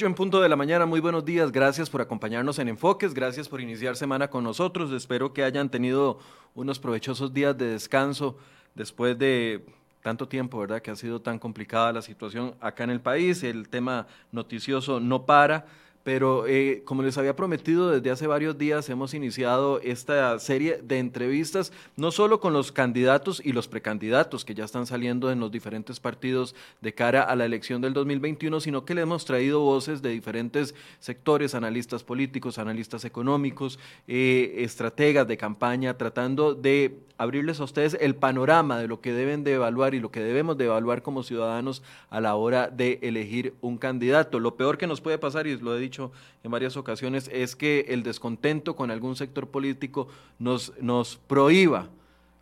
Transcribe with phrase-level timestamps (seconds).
[0.00, 3.50] 8 en punto de la mañana, muy buenos días, gracias por acompañarnos en Enfoques, gracias
[3.50, 6.18] por iniciar semana con nosotros, espero que hayan tenido
[6.54, 8.38] unos provechosos días de descanso
[8.74, 9.62] después de
[10.02, 10.80] tanto tiempo, ¿verdad?
[10.80, 15.26] Que ha sido tan complicada la situación acá en el país, el tema noticioso no
[15.26, 15.66] para.
[16.02, 20.98] Pero eh, como les había prometido, desde hace varios días hemos iniciado esta serie de
[20.98, 25.52] entrevistas, no solo con los candidatos y los precandidatos que ya están saliendo en los
[25.52, 30.00] diferentes partidos de cara a la elección del 2021, sino que le hemos traído voces
[30.00, 37.64] de diferentes sectores, analistas políticos, analistas económicos, eh, estrategas de campaña, tratando de abrirles a
[37.64, 41.02] ustedes el panorama de lo que deben de evaluar y lo que debemos de evaluar
[41.02, 44.40] como ciudadanos a la hora de elegir un candidato.
[44.40, 46.12] Lo peor que nos puede pasar, y lo he dicho
[46.44, 51.88] en varias ocasiones, es que el descontento con algún sector político nos, nos prohíba,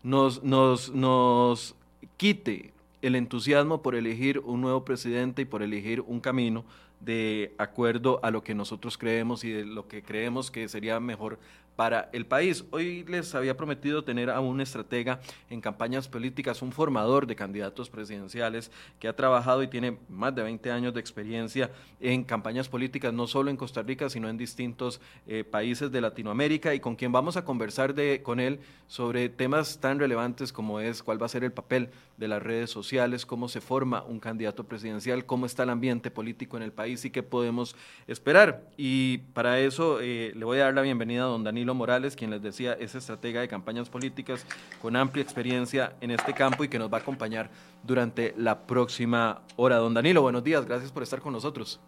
[0.04, 1.74] nos, nos, nos
[2.16, 6.64] quite el entusiasmo por elegir un nuevo presidente y por elegir un camino
[7.00, 11.40] de acuerdo a lo que nosotros creemos y de lo que creemos que sería mejor
[11.78, 12.64] para el país.
[12.72, 17.88] Hoy les había prometido tener a un estratega en campañas políticas, un formador de candidatos
[17.88, 21.70] presidenciales que ha trabajado y tiene más de 20 años de experiencia
[22.00, 26.74] en campañas políticas, no solo en Costa Rica, sino en distintos eh, países de Latinoamérica
[26.74, 31.04] y con quien vamos a conversar de, con él sobre temas tan relevantes como es
[31.04, 34.64] cuál va a ser el papel de las redes sociales, cómo se forma un candidato
[34.64, 37.76] presidencial, cómo está el ambiente político en el país y qué podemos
[38.08, 38.64] esperar.
[38.76, 42.30] Y para eso eh, le voy a dar la bienvenida a don Danilo Morales, quien
[42.30, 44.46] les decía es estratega de campañas políticas
[44.80, 47.50] con amplia experiencia en este campo y que nos va a acompañar
[47.82, 49.76] durante la próxima hora.
[49.76, 51.80] Don Danilo, buenos días, gracias por estar con nosotros.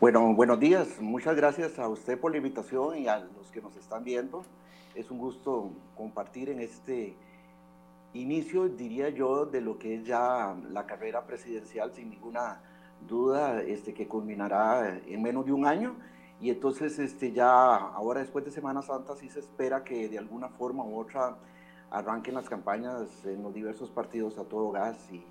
[0.00, 3.76] Bueno, buenos días, muchas gracias a usted por la invitación y a los que nos
[3.76, 4.44] están viendo.
[4.94, 7.14] Es un gusto compartir en este
[8.14, 12.60] inicio, diría yo, de lo que es ya la carrera presidencial, sin ninguna
[13.06, 15.94] duda, este, que culminará en menos de un año
[16.40, 20.48] y entonces este, ya ahora después de Semana Santa sí se espera que de alguna
[20.48, 21.36] forma u otra
[21.90, 25.24] arranquen las campañas en los diversos partidos a todo gas y,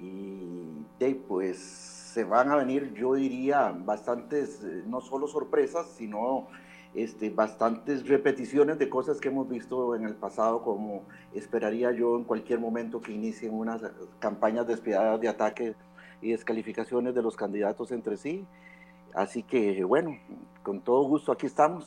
[0.00, 6.46] y pues se van a venir, yo diría, bastantes, eh, no solo sorpresas, sino
[6.94, 11.02] este, bastantes repeticiones de cosas que hemos visto en el pasado, como
[11.34, 13.82] esperaría yo en cualquier momento que inicien unas
[14.20, 15.74] campañas despiadadas de ataque
[16.22, 18.46] y descalificaciones de los candidatos entre sí.
[19.14, 20.18] Así que bueno,
[20.62, 21.86] con todo gusto aquí estamos.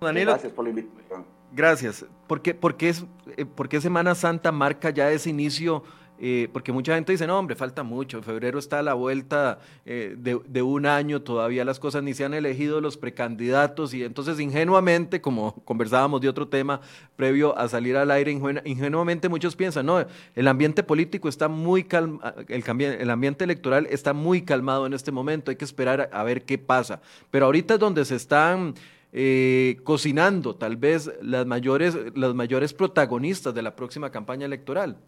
[0.00, 1.24] gracias por la invitación.
[1.52, 2.04] Gracias.
[2.26, 3.04] ¿Por qué, es,
[3.36, 5.82] eh, ¿Por qué Semana Santa marca ya ese inicio
[6.20, 10.16] eh, porque mucha gente dice, no, hombre, falta mucho, febrero está a la vuelta eh,
[10.18, 15.20] de, un año, todavía las cosas ni se han elegido los precandidatos y entonces ingenuamente,
[15.20, 16.80] como conversábamos de otro tema
[17.14, 18.32] previo a salir al aire,
[18.64, 22.64] ingenuamente muchos piensan, no, el ambiente político está muy calmado, el,
[23.00, 26.58] el, ambiente electoral está muy calmado en este momento, hay que esperar a, ver qué
[26.58, 28.74] pasa, pero ahorita es donde se están...
[29.10, 34.98] Eh, cocinando tal vez las mayores, las mayores protagonistas de la próxima campaña electoral.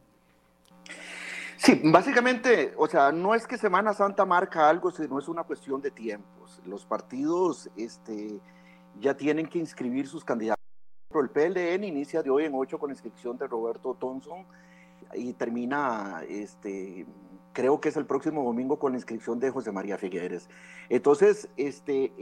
[1.62, 5.82] Sí, básicamente, o sea, no es que Semana Santa marca algo, sino es una cuestión
[5.82, 6.58] de tiempos.
[6.64, 8.40] Los partidos este,
[8.98, 10.64] ya tienen que inscribir sus candidatos.
[11.10, 14.46] El PLN inicia de hoy en 8 con inscripción de Roberto Thompson
[15.12, 17.04] y termina, este,
[17.52, 20.48] creo que es el próximo domingo con la inscripción de José María Figueres.
[20.88, 22.12] Entonces, este, eh,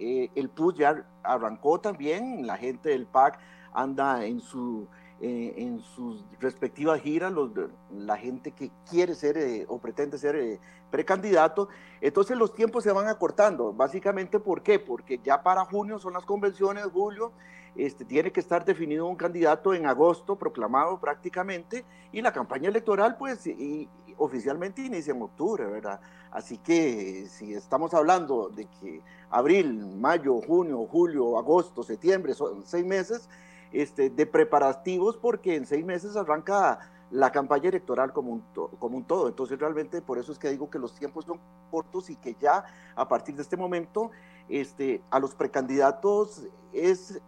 [0.00, 3.38] eh, el PUS ya arrancó también, la gente del PAC
[3.72, 4.88] anda en su
[5.22, 7.50] eh, en sus respectivas giras, los,
[7.92, 10.58] la gente que quiere ser eh, o pretende ser eh,
[10.90, 11.68] precandidato,
[12.00, 13.74] entonces los tiempos se van acortando.
[13.74, 14.78] Básicamente, ¿por qué?
[14.78, 17.32] Porque ya para junio son las convenciones, julio,
[17.76, 23.16] este, tiene que estar definido un candidato en agosto, proclamado prácticamente, y la campaña electoral,
[23.18, 26.00] pues, y, oficialmente inicia en octubre, ¿verdad?
[26.30, 32.84] Así que si estamos hablando de que abril, mayo, junio, julio, agosto, septiembre, son seis
[32.84, 33.28] meses,
[33.72, 36.78] este, de preparativos porque en seis meses arranca
[37.10, 38.44] la campaña electoral como un,
[38.78, 39.28] como un todo.
[39.28, 41.40] Entonces realmente por eso es que digo que los tiempos son
[41.70, 42.64] cortos y que ya
[42.94, 44.10] a partir de este momento
[44.48, 47.20] este, a los precandidatos es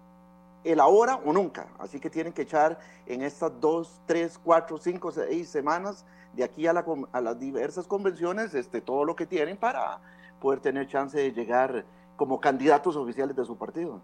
[0.64, 1.68] el ahora o nunca.
[1.78, 6.66] Así que tienen que echar en estas dos, tres, cuatro, cinco, seis semanas de aquí
[6.66, 6.72] a,
[7.12, 10.00] a las diversas convenciones este, todo lo que tienen para
[10.40, 11.84] poder tener chance de llegar
[12.16, 14.00] como candidatos oficiales de su partido.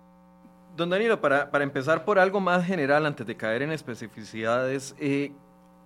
[0.79, 5.33] Don Danilo, para, para, empezar por algo más general, antes de caer en especificidades, eh,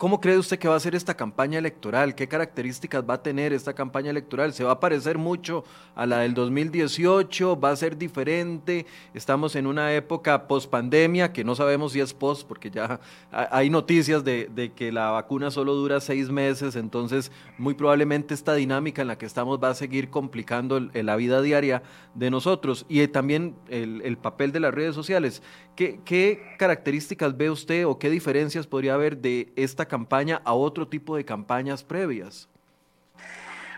[0.03, 2.17] ¿Cómo cree usted que va a ser esta campaña electoral?
[2.17, 4.53] ¿Qué características va a tener esta campaña electoral?
[4.53, 5.63] ¿Se va a parecer mucho
[5.95, 7.61] a la del 2018?
[7.61, 8.85] ¿Va a ser diferente?
[9.15, 12.99] Estamos en una época post pandemia, que no sabemos si es post, porque ya
[13.31, 19.03] hay noticias de, que la vacuna solo dura seis meses, entonces muy probablemente esta dinámica
[19.03, 21.85] en la que estamos va a seguir complicando la vida diaria
[22.17, 25.45] de nosotros y también el, papel de las redes sociales.
[25.77, 30.89] ¿Qué, ¿Qué características ve usted o qué diferencias podría haber de esta campaña a otro
[30.89, 32.49] tipo de campañas previas?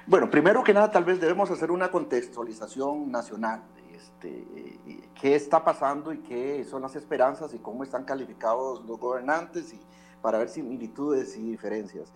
[0.07, 3.65] Bueno, primero que nada, tal vez debemos hacer una contextualización nacional.
[3.93, 4.79] Este,
[5.21, 9.81] ¿Qué está pasando y qué son las esperanzas y cómo están calificados los gobernantes y
[10.23, 12.13] para ver similitudes y diferencias?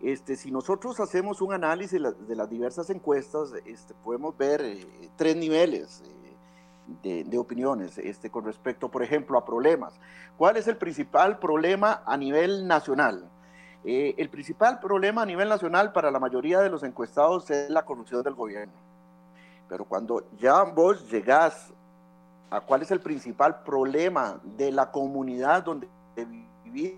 [0.00, 4.84] Este, si nosotros hacemos un análisis de, las diversas encuestas, este, podemos ver eh,
[5.14, 6.02] tres niveles
[7.02, 9.92] eh, de, opiniones este, con respecto, por ejemplo, a problemas.
[10.36, 13.28] ¿Cuál es el principal problema a nivel nacional?
[13.84, 17.84] Eh, el principal problema a nivel nacional para la mayoría de los encuestados es la
[17.84, 18.72] corrupción del gobierno.
[19.68, 21.72] Pero cuando ya vos llegás
[22.50, 25.88] a cuál es el principal problema de la comunidad donde
[26.64, 26.94] vivís,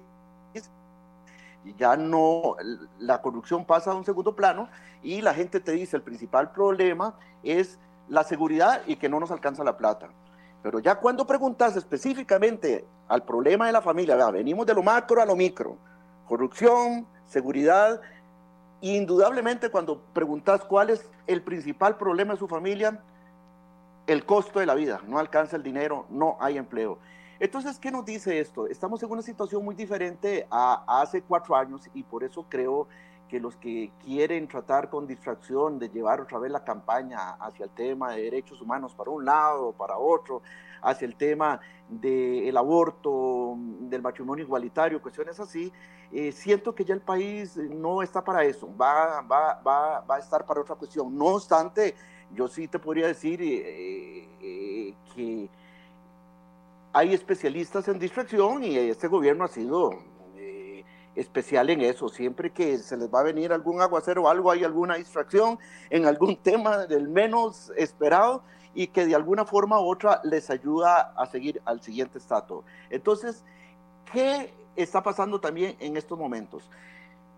[1.77, 2.57] ya no,
[2.99, 4.69] la corrupción pasa a un segundo plano
[5.03, 7.79] y la gente te dice el principal problema es
[8.11, 10.11] la seguridad y que no nos alcanza la plata.
[10.63, 15.25] Pero ya cuando preguntas específicamente al problema de la familia, venimos de lo macro a
[15.25, 15.79] lo micro,
[16.27, 18.01] corrupción, seguridad,
[18.83, 23.01] indudablemente cuando preguntas cuál es el principal problema de su familia,
[24.07, 26.99] el costo de la vida, no alcanza el dinero, no hay empleo.
[27.39, 28.67] Entonces, ¿qué nos dice esto?
[28.67, 32.87] Estamos en una situación muy diferente a, hace cuatro años y por eso creo
[33.31, 37.71] que los que quieren tratar con distracción de llevar otra vez la campaña hacia el
[37.71, 40.43] tema de derechos humanos para un lado, para otro,
[40.83, 45.73] hacia el tema del aborto, del matrimonio igualitario, cuestiones así,
[46.11, 50.19] eh, siento que ya el país no está para eso, va, va, va, va, a
[50.19, 51.17] estar para otra cuestión.
[51.17, 51.95] No obstante,
[52.35, 55.49] yo sí te podría decir eh, eh, que
[56.93, 59.91] hay especialistas en distracción y este gobierno ha sido
[61.21, 62.09] especial en eso.
[62.09, 65.59] Siempre que se les va a venir algún aguacero o algo, hay alguna distracción
[65.91, 68.43] en algún tema del menos esperado
[68.75, 72.65] y que de alguna forma u otra les ayuda a seguir al siguiente estatus.
[72.89, 73.45] Entonces,
[74.13, 76.71] ¿qué está pasando también en estos momentos?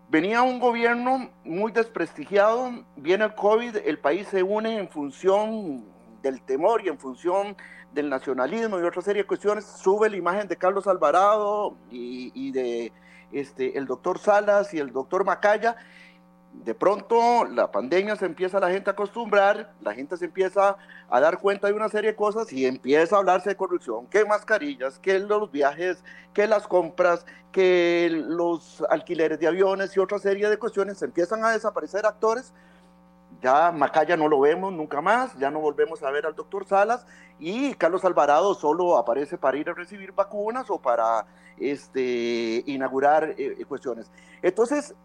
[0.09, 5.85] Venía un gobierno muy desprestigiado, viene el COVID, el país se une en función
[6.21, 7.55] del temor y en función
[7.93, 12.91] del nacionalismo y otra serie de cuestiones, sube la imagen de Carlos Alvarado y, de
[13.33, 15.75] este, el doctor Salas y el doctor Macaya.
[16.53, 20.77] De pronto la pandemia se empieza la gente a acostumbrar, la gente se empieza
[21.09, 24.23] a dar cuenta de una serie de cosas y empieza a hablarse de corrupción, que
[24.23, 30.47] mascarillas, que los viajes, que las compras, que los alquileres de aviones y otra serie
[30.47, 32.53] de cuestiones, empiezan a desaparecer actores
[33.43, 37.05] ya Macaya no lo vemos nunca más, ya no volvemos a ver al doctor Salas
[37.39, 41.25] y Carlos Alvarado solo aparece para ir a recibir vacunas o para
[41.57, 44.09] este, inaugurar eh, eh, cuestiones.
[44.41, 44.95] Entonces,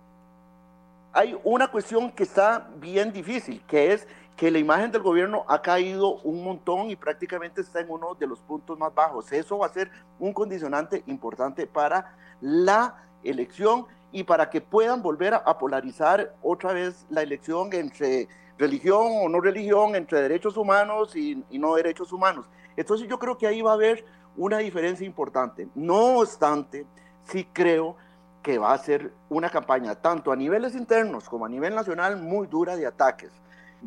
[1.13, 5.61] hay una cuestión que está bien difícil, que es que la imagen del gobierno ha
[5.61, 9.33] caído un montón y prácticamente está en uno de los puntos más bajos.
[9.33, 15.35] Eso va a ser un condicionante importante para la elección y para que puedan volver
[15.35, 21.45] a, polarizar otra vez la elección entre religión o no religión, entre derechos humanos y,
[21.51, 22.47] no derechos humanos.
[22.77, 24.05] Entonces yo creo que ahí va a haber
[24.37, 25.69] una diferencia importante.
[25.75, 26.87] No obstante,
[27.25, 27.97] sí creo
[28.43, 32.47] que va a ser una campaña tanto a niveles internos como a nivel nacional muy
[32.47, 33.33] dura de ataques.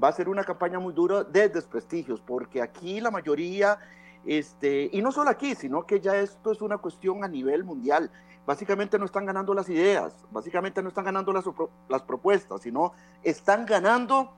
[0.02, 3.78] Va a ser una campaña muy dura de desprestigios, porque aquí la mayoría,
[4.26, 8.12] este, y no solo aquí, sino que ya esto es una cuestión a nivel mundial
[8.46, 11.46] básicamente no están ganando las ideas, básicamente no están ganando las,
[11.88, 14.32] las propuestas, sino están ganando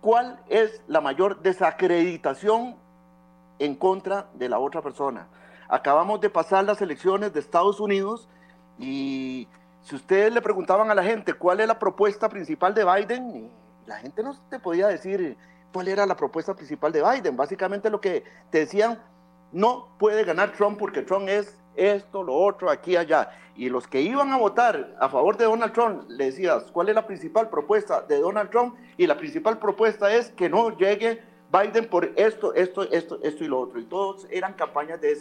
[0.00, 2.76] cuál es la mayor desacreditación
[3.58, 5.28] en contra de la otra persona.
[5.68, 8.28] Acabamos de pasar las elecciones de Estados Unidos
[8.78, 9.48] y
[9.82, 13.50] si ustedes le preguntaban a la gente cuál es la propuesta principal de Biden,
[13.86, 15.36] la gente no te podía decir
[15.72, 17.36] cuál era la propuesta principal de Biden.
[17.36, 19.02] Básicamente lo que te decían,
[19.52, 23.30] no puede ganar Trump porque Trump es esto, lo otro, aquí, allá.
[23.54, 26.94] Y los que iban a votar a favor de Donald Trump, le decías, ¿cuál es
[26.94, 28.76] la principal propuesta de Donald Trump?
[28.96, 33.48] Y la principal propuesta es que no llegue Biden por esto, esto, esto, esto y
[33.48, 33.78] lo otro.
[33.78, 35.18] Y todos eran campañas de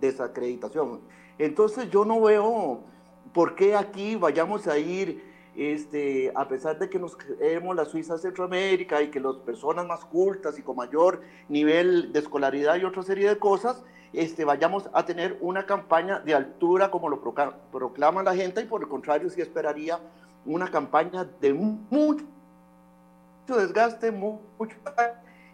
[0.00, 1.02] desacreditación.
[1.38, 2.84] Entonces yo no veo
[3.34, 8.18] por qué aquí vayamos a ir este, a pesar de que nos creemos la Suiza
[8.18, 13.02] Centroamérica y que las personas más cultas y con mayor nivel de escolaridad y otra
[13.02, 13.82] serie de cosas,
[14.12, 17.20] este, vayamos a tener una campaña de altura como lo
[17.70, 20.00] proclama la gente y por el contrario sí esperaría
[20.44, 22.24] una campaña de mucho
[23.46, 24.76] desgaste, mucho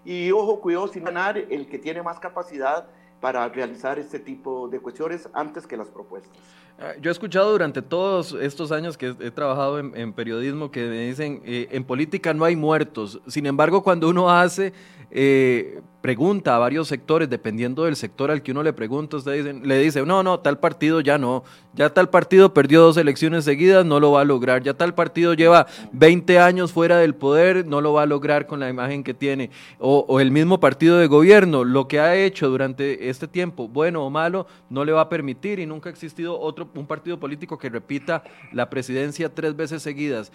[0.04, 2.86] y ojo, cuidado sin ganar el que tiene más capacidad
[3.20, 6.37] para realizar este tipo de cuestiones antes que las propuestas.
[6.80, 11.08] Ah, yo he escuchado durante todos estos años que he trabajado en, periodismo que me
[11.08, 13.20] dicen, eh, en política no hay muertos.
[13.26, 14.72] Sin embargo, cuando uno hace
[15.10, 19.78] eh, pregunta a varios sectores, dependiendo del sector al que uno le pregunta, usted le
[19.78, 21.42] dice, no, no, tal partido ya no,
[21.74, 25.34] ya tal partido perdió dos elecciones seguidas, no lo va a lograr, ya tal partido
[25.34, 29.12] lleva 20 años fuera del poder, no lo va a lograr con la imagen que
[29.12, 34.04] tiene, o, el mismo partido de gobierno, lo que ha hecho durante este tiempo, bueno
[34.04, 37.58] o malo, no le va a permitir y nunca ha existido otro, un partido político
[37.58, 40.32] que repita la presidencia tres veces seguidas.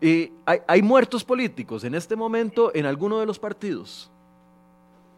[0.00, 4.10] Y hay, hay muertos políticos en este momento en alguno de los partidos.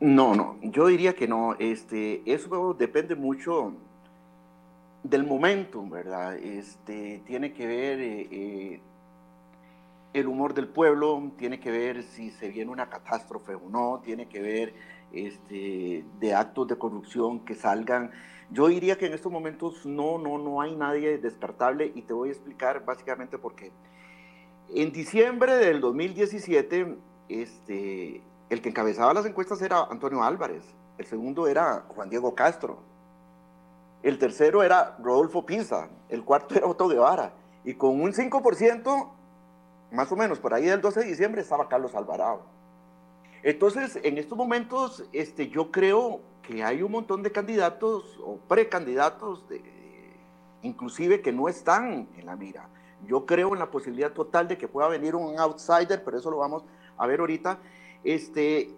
[0.00, 1.54] No, no, yo diría que no.
[1.58, 3.72] Este, eso depende mucho
[5.02, 6.36] del momento, ¿verdad?
[6.36, 8.80] Este, tiene que ver eh, eh,
[10.12, 14.28] el humor del pueblo, tiene que ver si se viene una catástrofe o no, tiene
[14.28, 14.74] que ver
[15.12, 18.12] este, de actos de corrupción que salgan.
[18.50, 22.28] Yo diría que en estos momentos no, no, no hay nadie descartable y te voy
[22.28, 23.72] a explicar básicamente por qué.
[24.74, 26.96] En diciembre del 2017,
[27.28, 30.62] este, el que encabezaba las encuestas era Antonio Álvarez,
[30.96, 32.78] el segundo era Juan Diego Castro,
[34.02, 37.32] el tercero era Rodolfo Pisa, el cuarto era Otto Guevara,
[37.64, 39.10] y con un 5%,
[39.92, 42.42] más o menos por ahí del 12 de diciembre, estaba Carlos Alvarado.
[43.42, 49.44] Entonces, en estos momentos, este, yo creo que hay un montón de candidatos o precandidatos,
[50.62, 52.68] inclusive que no están en la mira.
[53.06, 56.38] Yo creo en la posibilidad total de que pueda venir un outsider, pero eso lo
[56.38, 56.64] vamos
[56.96, 57.58] a ver ahorita
[58.04, 58.70] este,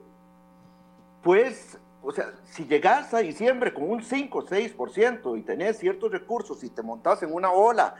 [1.22, 6.10] pues, o sea, si llegas a diciembre con un 5 o 6% y tenés ciertos
[6.10, 7.94] recursos y te montas en una ola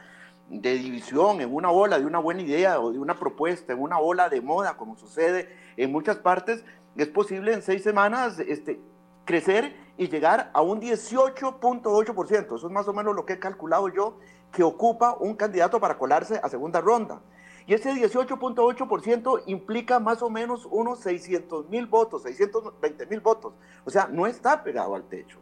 [0.49, 3.99] de división, en una ola de una buena idea o de una propuesta, en una
[3.99, 6.65] ola de moda, como sucede en muchas partes,
[6.97, 8.79] es posible en seis semanas este,
[9.25, 12.55] crecer y llegar a un 18.8%.
[12.55, 14.17] Eso es más o menos lo que he calculado yo
[14.51, 17.21] que ocupa un candidato para colarse a segunda ronda.
[17.67, 23.53] Y ese 18.8% implica más o menos unos 600 mil votos, 620 mil votos.
[23.85, 25.39] O sea, no está pegado al techo.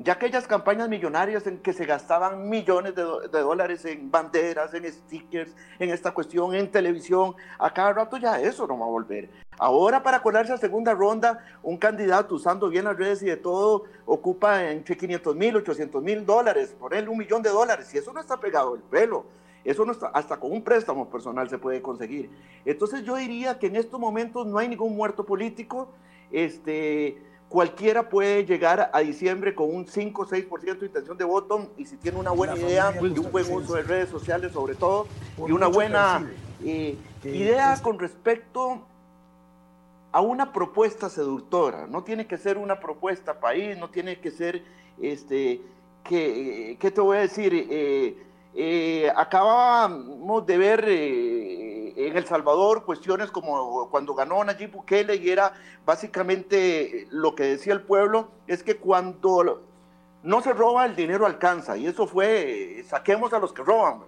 [0.00, 5.56] Ya aquellas campañas millonarias en que se gastaban millones de, dólares en banderas, en stickers,
[5.80, 9.28] en esta cuestión, en televisión, a cada rato ya eso no va a volver.
[9.58, 13.86] Ahora para colarse a segunda ronda, un candidato usando bien las redes y de todo
[14.06, 18.12] ocupa entre 500 mil, 800 mil dólares, por él un millón de dólares, y eso
[18.12, 19.26] no está pegado al pelo.
[19.64, 22.30] Eso no está, hasta con un préstamo personal se puede conseguir.
[22.64, 25.88] Entonces yo diría que en estos momentos no hay ningún muerto político.
[26.30, 31.70] Este, cualquiera puede llegar a diciembre con un 5 o 6% de intención de voto
[31.76, 35.06] y si tiene una buena idea y un buen uso de redes sociales sobre todo
[35.46, 36.30] y una buena
[36.62, 38.82] eh, idea con respecto
[40.12, 41.86] a una propuesta seductora.
[41.86, 44.62] No tiene que ser una propuesta país, no tiene que ser,
[45.00, 45.60] este,
[46.04, 47.52] que, ¿qué te voy a decir?
[47.54, 48.16] Eh,
[48.54, 55.30] eh, acabamos de ver eh, en El Salvador cuestiones como cuando ganó Nayib Bukele y
[55.30, 55.52] era
[55.84, 59.62] básicamente lo que decía el pueblo, es que cuando
[60.22, 61.76] no se roba el dinero alcanza.
[61.76, 64.00] Y eso fue saquemos a los que roban,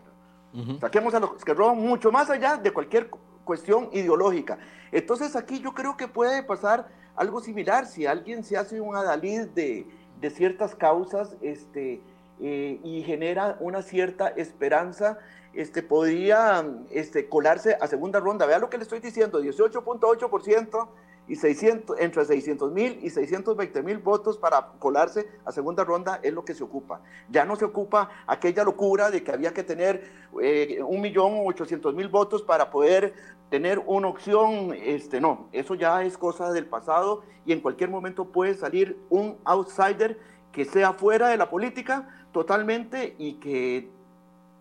[0.80, 3.10] saquemos a los que roban mucho más allá de cualquier
[3.44, 4.58] cuestión ideológica.
[4.92, 7.86] Entonces aquí yo creo que puede pasar algo similar.
[7.86, 9.86] Si alguien se hace un adalid de,
[10.20, 12.00] de ciertas causas, este,
[12.40, 15.18] eh, y genera una cierta esperanza,
[15.52, 18.46] este, podría este, colarse a segunda ronda.
[18.46, 20.88] Vea lo que le estoy diciendo, 18.8%
[21.28, 26.32] y 600, entre 600 mil y 620 mil votos para colarse a segunda ronda es
[26.32, 27.02] lo que se ocupa.
[27.28, 30.10] Ya no se ocupa aquella locura de que había que tener
[30.42, 33.14] eh, un millón ochocientos mil votos para poder
[33.48, 34.74] tener una opción.
[34.74, 39.36] Este, no, eso ya es cosa del pasado y en cualquier momento puede salir un
[39.44, 40.18] outsider
[40.50, 43.88] que sea fuera de la política totalmente y que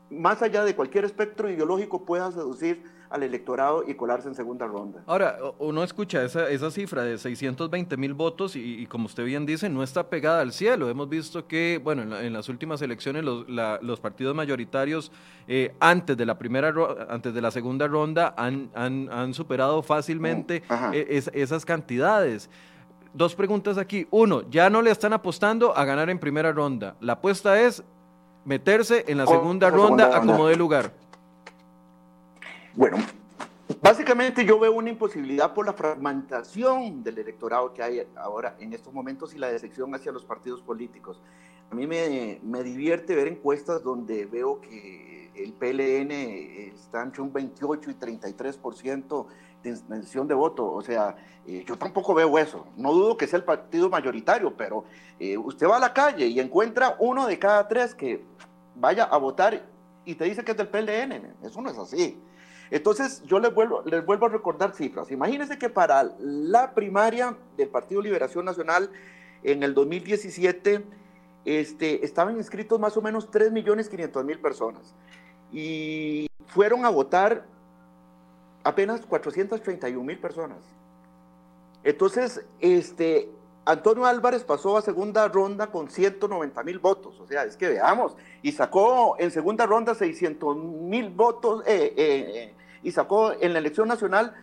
[0.10, 5.02] más allá de cualquier espectro ideológico pueda seducir al electorado y colarse en segunda ronda.
[5.08, 9.68] Ahora, uno escucha esa, esa cifra de 620 mil votos y, como usted bien dice,
[9.68, 10.90] no está pegada al cielo.
[10.90, 15.12] Hemos visto que, bueno, en, las últimas elecciones los, los partidos mayoritarios
[15.48, 16.74] eh, antes de la primera,
[17.10, 22.50] antes de la segunda ronda han, han, han superado fácilmente mm, e, esas cantidades
[23.14, 24.08] dos preguntas aquí.
[24.12, 26.96] Uno, ya no le están apostando a ganar en primera ronda.
[27.00, 27.84] La apuesta es
[28.46, 30.92] meterse en la segunda ronda a como dé lugar.
[32.74, 32.98] Bueno,
[33.82, 38.94] básicamente yo veo una imposibilidad por la fragmentación del electorado que hay ahora en estos
[38.94, 41.22] momentos y la decepción hacia los partidos políticos.
[41.72, 47.32] A mí me, me divierte ver encuestas donde veo que el PLN está entre un
[47.32, 49.26] 28 y 33%
[49.64, 50.72] de intención de voto.
[50.72, 51.16] O sea,
[51.48, 52.68] eh, yo tampoco veo eso.
[52.78, 54.86] No dudo que sea el partido mayoritario, pero
[55.20, 58.24] eh, usted va a la calle y encuentra uno de cada tres que
[58.76, 59.66] vaya a votar
[60.06, 61.36] y te dice que es del PLN.
[61.44, 62.20] Eso no es así.
[62.72, 65.12] Entonces, yo les vuelvo, les vuelvo a recordar cifras.
[65.12, 68.92] Imagínense que para la primaria del Partido Liberación Nacional
[69.44, 70.86] en el 2017
[71.46, 74.94] este, estaban inscritos más o menos 3.500.000 personas
[75.52, 77.46] y fueron a votar
[78.70, 80.60] apenas 431 mil personas.
[81.84, 83.30] Entonces, este,
[83.66, 87.20] Antonio Álvarez pasó a segunda ronda con 190 mil votos.
[87.20, 91.96] O sea, es que veamos, y sacó en segunda ronda 600 mil votos, eh, eh,
[91.98, 94.34] eh, y sacó en la elección nacional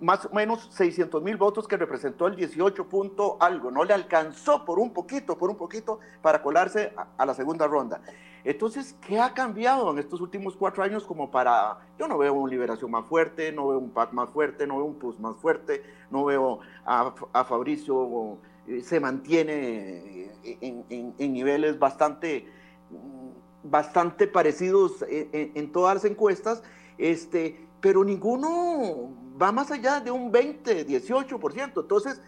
[0.00, 3.70] más o menos 600 mil votos que representó el 18 punto algo.
[3.70, 8.00] No le alcanzó por un poquito, por un poquito para colarse a la segunda ronda.
[8.44, 12.50] Entonces, ¿qué ha cambiado en estos últimos cuatro años como para, yo no veo una
[12.50, 15.82] liberación más fuerte, no veo un PAC más fuerte, no veo un PUS más fuerte,
[16.10, 18.36] no veo a, Fabricio,
[18.68, 22.46] eh, se mantiene en, niveles bastante,
[23.62, 26.62] bastante parecidos en, todas las encuestas,
[26.98, 31.80] este, pero ninguno va más allá de un 20, 18%.
[31.80, 32.20] Entonces,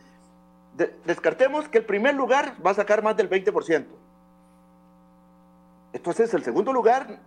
[1.04, 3.86] descartemos que el primer lugar va a sacar más del 20%.
[5.92, 7.20] Entonces, el segundo lugar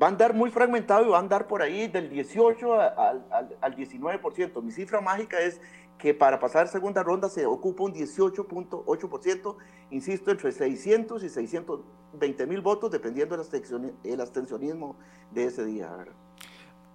[0.00, 3.24] va a andar muy fragmentado y va a andar por ahí del 18 al,
[3.60, 4.62] al, 19%.
[4.62, 5.60] Mi cifra mágica es
[5.98, 9.56] que para pasar segunda ronda se ocupa un 18.8%,
[9.90, 14.96] insisto, entre 600 y 620 mil votos, dependiendo del abstencionismo
[15.32, 15.90] de ese día.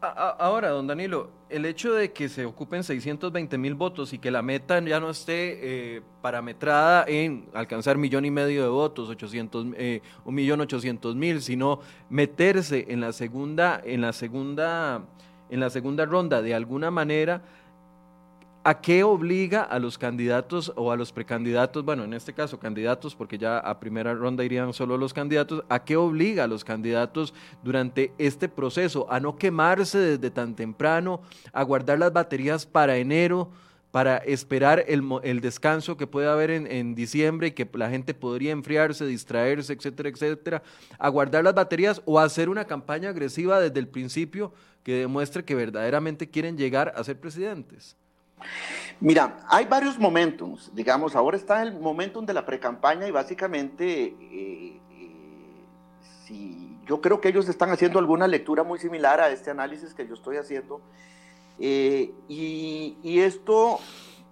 [0.04, 4.42] Ahora, don Danilo, el hecho de que se ocupen 620 mil votos y que la
[4.42, 10.02] meta ya no esté eh, parametrada en alcanzar millón y medio de votos, 800, eh,
[10.26, 15.06] un millón ochocientos mil, sino meterse en la segunda, en la segunda,
[15.50, 17.42] en la segunda ronda de alguna manera
[18.66, 23.14] ¿A qué obliga a los candidatos o a los precandidatos, bueno, en este caso candidatos,
[23.14, 27.34] porque ya a primera ronda irían solo los candidatos, ¿a qué obliga a los candidatos
[27.62, 29.06] durante este proceso?
[29.12, 31.20] A no quemarse desde tan temprano,
[31.52, 33.50] a guardar las baterías para enero,
[33.92, 38.54] para esperar el, descanso que puede haber en, en, diciembre y que la gente podría
[38.54, 40.64] enfriarse, distraerse, etcétera, etcétera,
[40.98, 45.54] a guardar las baterías o hacer una campaña agresiva desde el principio que demuestre que
[45.54, 47.98] verdaderamente quieren llegar a ser presidentes.
[49.00, 54.80] Mira, hay varios momentos, digamos, ahora está el momentum de la precampaña y básicamente, eh,
[54.92, 55.60] eh,
[56.26, 60.08] si yo creo que ellos están haciendo alguna lectura muy similar a este análisis que
[60.08, 60.82] yo estoy haciendo,
[61.60, 63.80] eh, y, y esto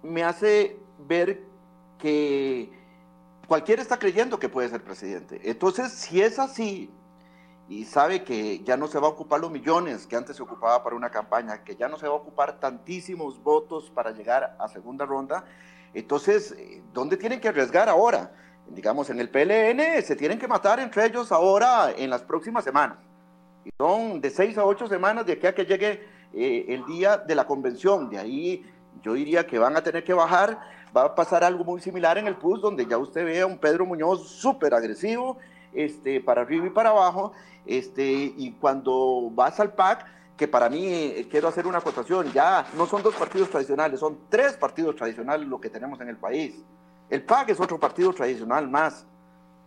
[0.02, 1.42] me hace ver
[1.98, 2.70] que
[3.46, 5.40] cualquiera está creyendo que puede ser presidente.
[5.44, 6.90] Entonces, si es así,
[7.72, 10.84] y sabe que ya no se va a ocupar los millones que antes se ocupaba
[10.84, 14.68] para una campaña, que ya no se va a ocupar tantísimos votos para llegar a
[14.68, 15.44] segunda ronda,
[15.94, 18.32] entonces, eh, ¿dónde tienen que arriesgar ahora?
[18.68, 22.98] Digamos, en el PLN se tienen que matar entre ellos ahora en las próximas semanas.
[23.64, 27.16] Y son de seis a ocho semanas de aquí a que llegue eh, el día
[27.18, 28.08] de la convención.
[28.08, 28.64] De ahí
[29.02, 30.58] yo diría que van a tener que bajar.
[30.96, 33.58] Va a pasar algo muy similar en el PUS, donde ya usted ve a un
[33.58, 35.38] Pedro Muñoz súper agresivo,
[35.74, 37.32] este, para arriba y para abajo,
[37.66, 40.06] este, y cuando vas al PAC,
[40.36, 44.18] que para mí, eh, quiero hacer una acotación, ya no son dos partidos tradicionales, son
[44.28, 46.54] tres partidos tradicionales lo que tenemos en el país.
[47.10, 49.06] El PAC es otro partido tradicional más.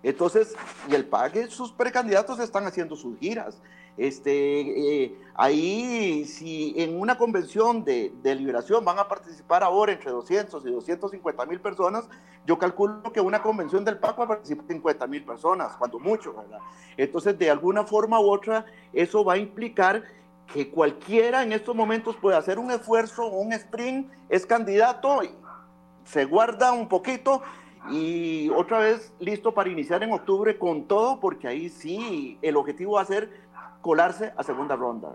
[0.04, 0.56] Entonces,
[0.90, 3.62] y el PAC, sus precandidatos están haciendo sus giras.
[3.98, 10.12] Este, eh, ahí, si en una convención de, de, liberación van a participar ahora entre
[10.12, 12.10] 200 y 250 mil personas,
[12.46, 16.34] yo calculo que una convención del PAC va a participar 50 mil personas, cuando mucho,
[16.34, 16.60] ¿verdad?
[16.98, 20.04] Entonces, de alguna forma u otra, eso va a implicar
[20.54, 25.22] que cualquiera en estos momentos puede hacer un esfuerzo, un sprint, es candidato,
[26.04, 27.42] se guarda un poquito
[27.90, 32.94] y otra vez listo para iniciar en octubre con todo, porque ahí sí el objetivo
[32.94, 33.45] va a ser
[33.86, 35.10] colarse a segunda ronda.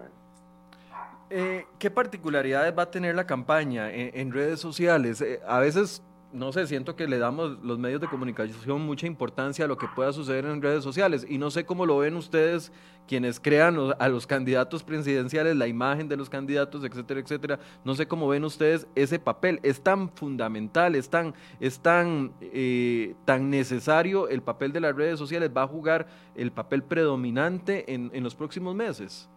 [1.28, 5.20] Eh, ¿Qué particularidades va a tener la campaña en, redes sociales?
[5.20, 9.64] Eh, a veces, no sé, siento que le damos los medios de comunicación mucha importancia
[9.64, 12.72] a lo que pueda suceder en redes sociales y no sé cómo lo ven ustedes
[13.08, 17.58] quienes crean a los candidatos presidenciales, la imagen de los candidatos, etcétera, etcétera.
[17.84, 19.58] No sé cómo ven ustedes ese papel.
[19.64, 25.18] Es tan fundamental, es tan, es tan, eh, tan necesario el papel de las redes
[25.18, 25.50] sociales.
[25.56, 29.28] ¿Va a jugar el papel predominante en, en los próximos meses?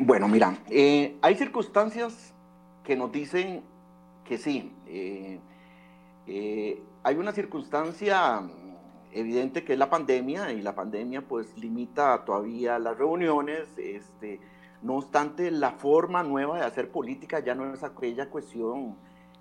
[0.00, 2.34] Bueno, mira, eh, hay circunstancias
[2.82, 3.62] que nos dicen
[4.28, 4.70] que sí.
[4.86, 5.40] Eh,
[6.26, 8.42] eh, hay una circunstancia
[9.10, 13.66] evidente que es la pandemia y la pandemia pues limita todavía las reuniones.
[13.78, 14.38] Este,
[14.82, 18.96] no obstante, la forma nueva de hacer política ya no es aquella cuestión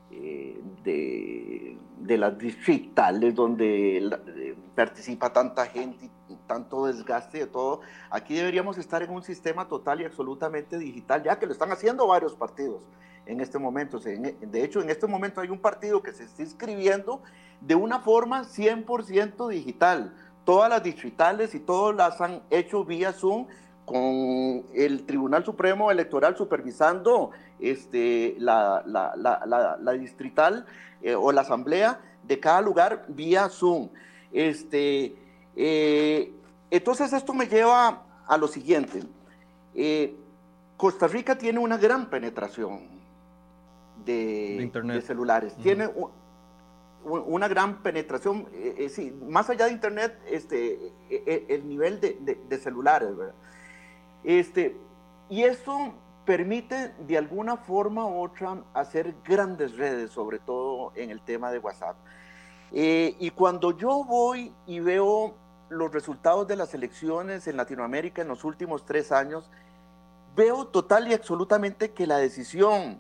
[0.10, 6.10] eh, de, de, las distritales donde eh, participa tanta gente,
[6.48, 7.82] tanto desgaste de todo.
[8.10, 12.08] Aquí deberíamos estar en un sistema total y absolutamente digital, ya que lo están haciendo
[12.08, 12.82] varios partidos
[13.28, 14.00] en este momento.
[14.00, 17.22] De hecho, en este momento hay un partido que se está inscribiendo
[17.62, 20.14] de una forma 100% digital.
[20.46, 23.48] Todas las distritales y todas las han hecho vía Zoom
[23.86, 28.84] con el Tribunal Supremo Electoral supervisando este, la
[30.00, 30.66] distrital
[31.02, 33.90] eh, o la asamblea de cada lugar vía Zoom.
[34.32, 35.16] Este,
[35.56, 36.34] eh,
[36.70, 39.04] entonces esto me lleva a lo siguiente.
[39.74, 40.16] Eh,
[40.76, 42.97] Costa Rica tiene una gran penetración
[44.08, 45.56] de, de celulares.
[45.58, 45.88] Tiene
[47.04, 48.48] una gran penetración,
[48.90, 53.36] sí, más allá de Internet, este, e, e, el nivel de, de celulares, ¿verdad?
[54.24, 54.76] Este,
[55.30, 55.94] y eso
[56.26, 61.60] permite de alguna forma u otra hacer grandes redes, sobre todo en el tema de
[61.60, 61.96] WhatsApp.
[62.74, 65.36] Eh, y cuando yo voy y veo
[65.70, 69.50] los resultados de las elecciones en Latinoamérica en los últimos tres años,
[70.36, 73.00] veo total y absolutamente que la decisión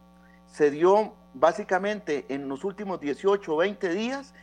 [0.51, 4.33] se dio básicamente en los últimos 18 o 20 días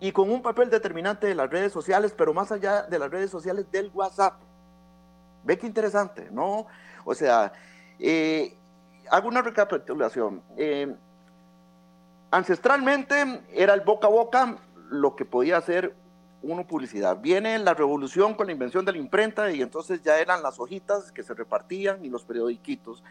[0.00, 3.30] y con un papel determinante de las redes sociales, pero más allá de las redes
[3.30, 4.34] sociales del WhatsApp.
[5.44, 6.66] Ve qué interesante, ¿no?
[7.04, 7.52] O sea,
[7.98, 8.56] eh,
[9.10, 10.42] hago una recapitulación.
[10.56, 10.94] Eh,
[12.30, 14.58] ancestralmente era el boca a boca
[14.90, 15.94] lo que podía hacer
[16.42, 17.18] uno publicidad.
[17.20, 21.10] Viene la revolución con la invención de la imprenta y entonces ya eran las hojitas
[21.10, 23.02] que se repartían y los periodiquitos.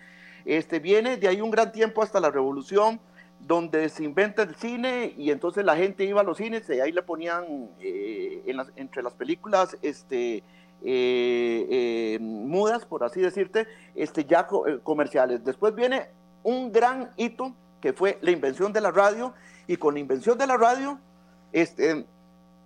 [0.45, 2.99] Este, viene de ahí un gran tiempo hasta la revolución
[3.47, 6.91] donde se inventa el cine y entonces la gente iba a los cines y ahí
[6.91, 8.43] le ponían eh,
[8.75, 10.43] entre las películas este, eh,
[10.83, 14.47] eh, mudas, por así decirte, este, ya
[14.83, 15.43] comerciales.
[15.43, 16.07] Después viene
[16.43, 19.33] un gran hito que fue la invención de la radio
[19.67, 20.99] y con la invención de la radio,
[21.51, 22.05] este,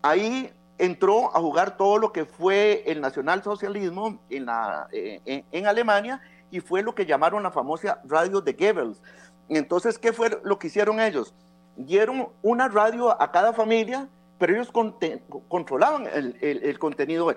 [0.03, 6.59] ahí entró a jugar todo lo que fue el nacionalsocialismo en, la, en, Alemania y
[6.59, 9.01] fue lo que llamaron la famosa radio de Goebbels.
[9.49, 11.33] Entonces, ¿qué fue lo que hicieron ellos?
[11.75, 14.07] Dieron una radio a cada familia,
[14.37, 14.71] pero ellos
[15.47, 17.33] controlaban el, el, el contenido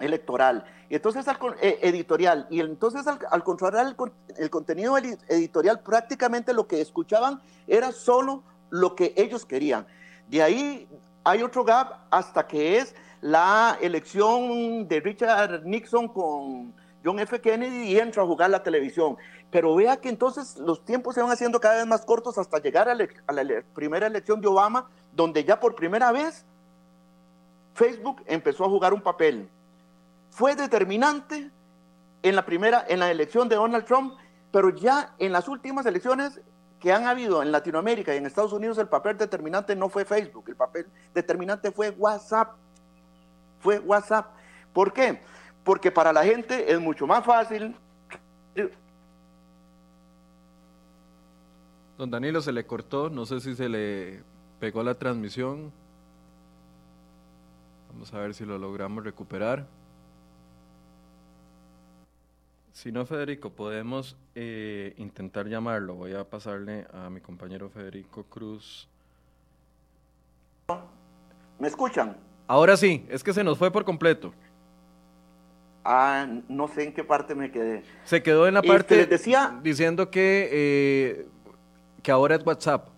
[0.00, 3.94] electoral, entonces al, eh, editorial, y entonces al, controlar
[4.36, 9.86] el, contenido editorial, prácticamente lo que escuchaban era solo lo que ellos querían.
[10.28, 10.88] De ahí
[11.22, 17.40] hay otro gap hasta que es la elección de Richard Nixon con John F.
[17.40, 19.16] Kennedy y entra a jugar la televisión.
[19.50, 22.88] Pero vea que entonces los tiempos se van haciendo cada vez más cortos hasta llegar
[22.88, 26.44] a la primera elección de Obama, donde ya por primera vez
[27.74, 29.48] Facebook empezó a jugar un papel
[30.34, 31.48] fue determinante
[32.24, 34.14] en la primera, en la elección de Donald Trump,
[34.50, 36.40] pero ya en las últimas elecciones
[36.80, 40.46] que han habido en Latinoamérica y en Estados Unidos, el papel determinante no fue Facebook,
[40.48, 42.56] el papel determinante fue WhatsApp.
[43.60, 44.26] Fue WhatsApp.
[44.72, 45.22] ¿Por qué?
[45.64, 47.74] Porque para la gente es mucho más fácil.
[51.96, 54.22] Don Danilo se le cortó, no sé si se le
[54.60, 55.72] pegó la transmisión.
[57.92, 59.66] Vamos a ver si lo logramos recuperar.
[62.72, 65.94] Si no, Federico, podemos eh, intentar llamarlo.
[65.94, 68.88] Voy a pasarle a mi compañero Federico Cruz.
[71.60, 72.16] ¿Me escuchan?
[72.48, 74.34] Ahora sí, es que se nos fue por completo.
[75.84, 77.82] Ah, no sé en qué parte me quedé.
[78.04, 81.26] Se quedó en la parte decía, diciendo que, eh,
[82.02, 82.88] que ahora es WhatsApp.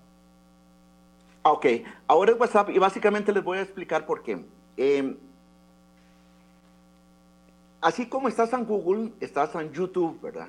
[1.42, 1.66] Ah, ok,
[2.06, 4.44] ahora es WhatsApp y básicamente les voy a explicar por qué.
[4.76, 5.16] Eh,
[7.80, 10.48] así como estás en Google, estás en YouTube, ¿verdad?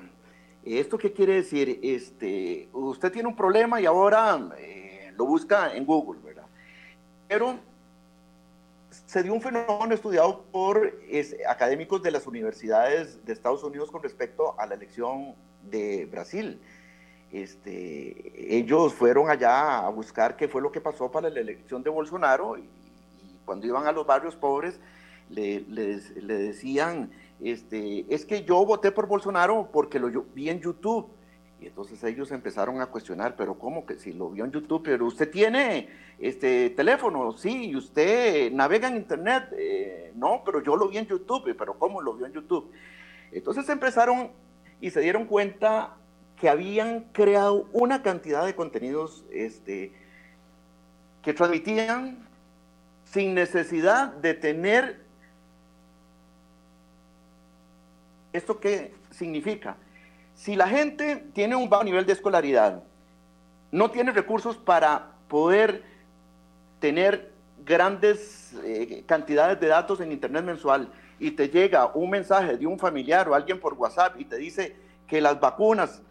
[0.64, 1.80] ¿Esto qué quiere decir?
[1.82, 6.46] Este, usted tiene un problema y ahora eh, lo busca en Google, ¿verdad?
[7.26, 7.58] Pero
[9.06, 11.00] se dio un fenómeno estudiado por
[11.48, 16.60] académicos de las universidades de Estados Unidos con respecto a la elección de Brasil.
[17.30, 21.90] Este, ellos fueron allá a buscar qué fue lo que pasó para la elección de
[21.90, 22.68] Bolsonaro y,
[23.44, 24.78] cuando iban a los barrios pobres
[25.30, 31.08] le, le decían este, es que yo voté por Bolsonaro porque lo vi en YouTube.
[31.60, 34.82] Y entonces ellos empezaron a cuestionar, pero ¿cómo que si lo vio en YouTube?
[34.84, 40.76] Pero usted tiene este teléfono, sí, y usted navega en Internet, eh, no, pero yo
[40.76, 42.72] lo vi en YouTube, pero ¿cómo lo vio en YouTube?
[43.30, 44.30] Entonces empezaron
[44.80, 45.96] y se dieron cuenta
[46.40, 49.92] que habían creado una cantidad de contenidos este,
[51.22, 52.26] que transmitían
[53.04, 55.06] sin necesidad de tener...
[58.32, 59.76] ¿Esto qué significa?
[60.34, 62.84] Si la gente tiene un bajo nivel de escolaridad,
[63.72, 65.82] no tiene recursos para poder
[66.80, 67.32] tener
[67.64, 72.78] grandes eh, cantidades de datos en Internet mensual y te llega un mensaje de un
[72.78, 76.02] familiar o alguien por WhatsApp y te dice que las vacunas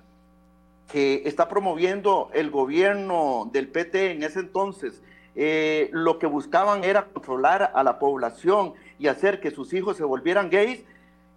[0.92, 5.02] que está promoviendo el gobierno del PT en ese entonces,
[5.36, 10.04] eh, lo que buscaban era controlar a la población y hacer que sus hijos se
[10.04, 10.84] volvieran gays.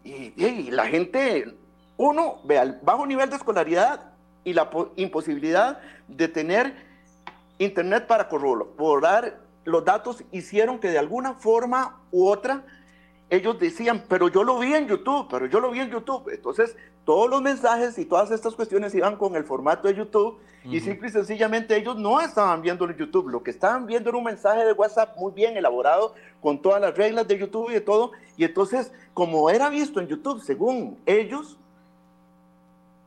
[0.04, 1.54] Y, y la gente,
[1.96, 4.12] uno, ve al bajo nivel de escolaridad
[4.44, 6.89] y la imposibilidad de tener
[7.60, 12.64] internet para corroborar los datos, hicieron que de alguna forma u otra
[13.28, 16.28] ellos decían, pero yo lo vi en YouTube, pero yo lo vi en YouTube.
[16.30, 20.80] Entonces, todos los mensajes y todas estas cuestiones iban con el formato de YouTube y
[20.80, 23.28] simple y sencillamente ellos no estaban viendo en YouTube.
[23.28, 26.96] Lo que estaban viendo era un mensaje de WhatsApp muy bien elaborado con todas las
[26.96, 28.12] reglas de YouTube y de todo.
[28.36, 31.56] Y entonces, como era visto en YouTube, según ellos,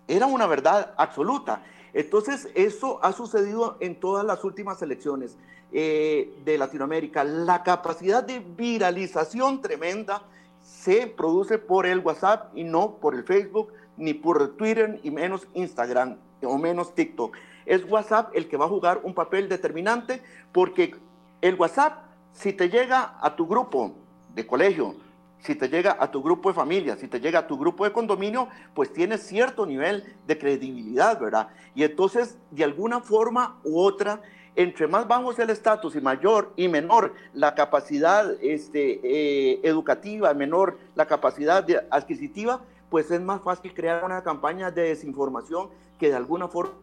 [0.08, 1.62] era una verdad absoluta.
[1.94, 5.38] Entonces, eso ha sucedido en todas las últimas elecciones.
[5.76, 7.24] Eh, de Latinoamérica.
[7.24, 10.22] La capacidad de viralización tremenda
[10.62, 15.48] se produce por el WhatsApp y no por el Facebook, ni por Twitter, y menos
[15.56, 17.36] Instagram o menos TikTok.
[17.66, 20.96] Es WhatsApp el que va a jugar un papel determinante porque
[21.42, 22.04] el WhatsApp,
[22.34, 23.96] si te llega a tu grupo
[24.36, 24.96] de colegio,
[25.44, 27.92] si te llega a tu grupo de familia, si te llega a tu grupo de
[27.92, 31.50] condominio, pues tienes cierto nivel de credibilidad, ¿verdad?
[31.76, 34.22] Y entonces, de alguna forma u otra,
[34.56, 40.34] entre más bajo es el estatus y mayor y menor la capacidad este, eh, educativa,
[40.34, 46.16] menor la capacidad adquisitiva, pues es más fácil crear una campaña de desinformación que de
[46.16, 46.78] alguna forma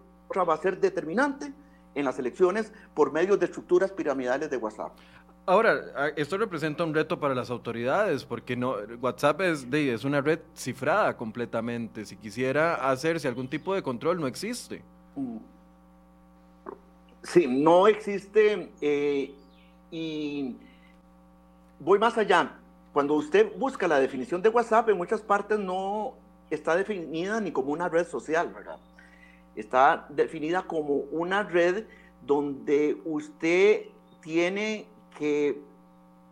[0.46, 1.52] va a ser determinante
[1.94, 4.92] en las elecciones por medio de estructuras piramidales de WhatsApp.
[5.46, 10.40] Ahora, esto representa un reto para las autoridades, porque no, WhatsApp es, es una red
[10.54, 12.04] cifrada completamente.
[12.04, 14.82] Si quisiera hacerse algún tipo de control, no existe.
[15.16, 15.38] Mm.
[17.22, 19.34] Sí, no existe eh,
[19.90, 20.56] y
[21.78, 22.52] voy más allá.
[22.92, 26.14] Cuando usted busca la definición de WhatsApp, en muchas partes no
[26.48, 28.78] está definida ni como una red social, ¿verdad?
[29.60, 31.84] Está definida como una red
[32.22, 33.86] donde usted
[34.20, 34.86] tiene
[35.18, 35.60] que,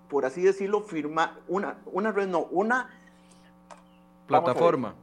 [0.09, 2.91] por así decirlo, firmar, una, una red, no, una...
[4.27, 4.95] Plataforma.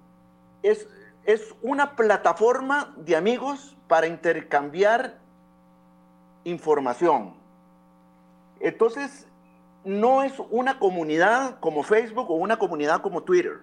[0.64, 0.88] Es,
[1.24, 5.20] es una plataforma de amigos para intercambiar
[6.44, 7.34] información.
[8.60, 9.28] Entonces,
[9.84, 13.60] no es una comunidad como Facebook o una comunidad como Twitter.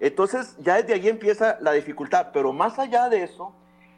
[0.00, 2.28] Entonces, ya desde ahí empieza la dificultad.
[2.32, 3.52] Pero más allá de eso,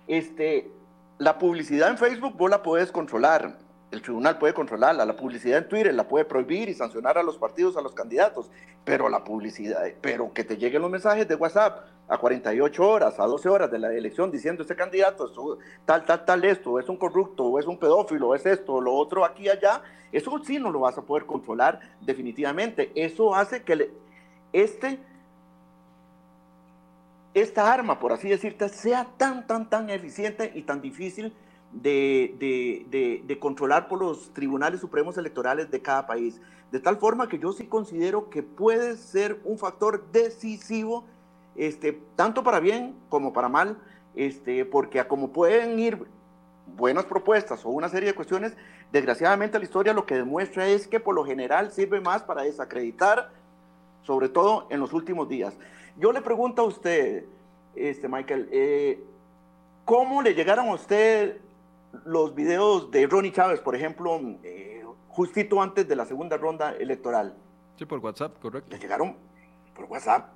[0.06, 0.70] este,
[1.18, 3.56] la publicidad en Facebook vos la puedes controlar
[3.90, 7.38] el tribunal puede controlarla, la publicidad en Twitter la puede prohibir y sancionar a los
[7.38, 8.50] partidos, a los candidatos,
[8.84, 13.24] pero la publicidad, pero que te lleguen los mensajes de WhatsApp a 48 horas, a
[13.24, 15.32] 12 horas de la elección diciendo este candidato es
[15.84, 19.48] tal, tal, tal esto, es un corrupto, es un pedófilo, es esto, lo otro aquí
[19.48, 19.82] allá,
[20.12, 22.92] eso sí no lo vas a poder controlar definitivamente.
[22.94, 23.90] Eso hace que
[24.52, 24.98] este
[27.34, 31.32] esta arma, por así decirte, sea tan, tan, tan eficiente y tan difícil
[31.72, 36.40] de, controlar por los tribunales supremos electorales de cada país.
[36.72, 41.04] De tal forma que yo sí considero que puede ser un factor decisivo,
[41.56, 43.78] este, tanto para bien como para mal,
[44.14, 46.04] este, porque como pueden ir
[46.76, 48.56] buenas propuestas o una serie de cuestiones,
[48.92, 53.30] desgraciadamente la historia lo que demuestra es que por lo general sirve más para desacreditar,
[54.02, 55.56] sobre todo en los últimos días.
[56.00, 57.24] Yo le pregunto a usted,
[57.76, 59.04] este, Michael, eh,
[59.84, 61.40] ¿cómo le llegaron a usted
[62.04, 67.34] los videos de Ronnie Chávez, por ejemplo, eh, justito antes de la segunda ronda electoral.
[67.76, 68.70] Sí, por WhatsApp, correcto.
[68.70, 69.16] Le llegaron
[69.74, 70.30] por WhatsApp.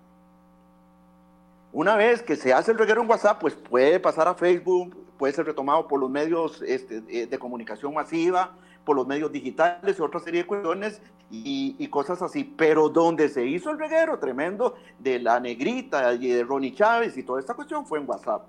[1.72, 5.32] Una vez que se hace el reguero en WhatsApp, pues puede pasar a Facebook, puede
[5.32, 10.20] ser retomado por los medios este, de comunicación masiva, por los medios digitales y otra
[10.20, 12.44] serie de cuestiones y, y, cosas así.
[12.44, 17.22] Pero donde se hizo el reguero tremendo de la negrita y de Ronnie Chávez y
[17.22, 18.46] toda esta cuestión fue en WhatsApp.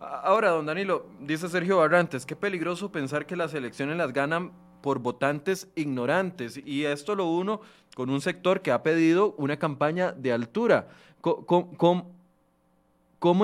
[0.00, 5.00] Ahora, don Danilo, dice Sergio Barrantes, qué peligroso pensar que las elecciones las ganan por
[5.00, 6.60] votantes ignorantes.
[6.64, 7.60] Y esto lo uno
[7.96, 10.88] con un sector que ha pedido una campaña de altura.
[11.20, 12.14] ¿Cómo,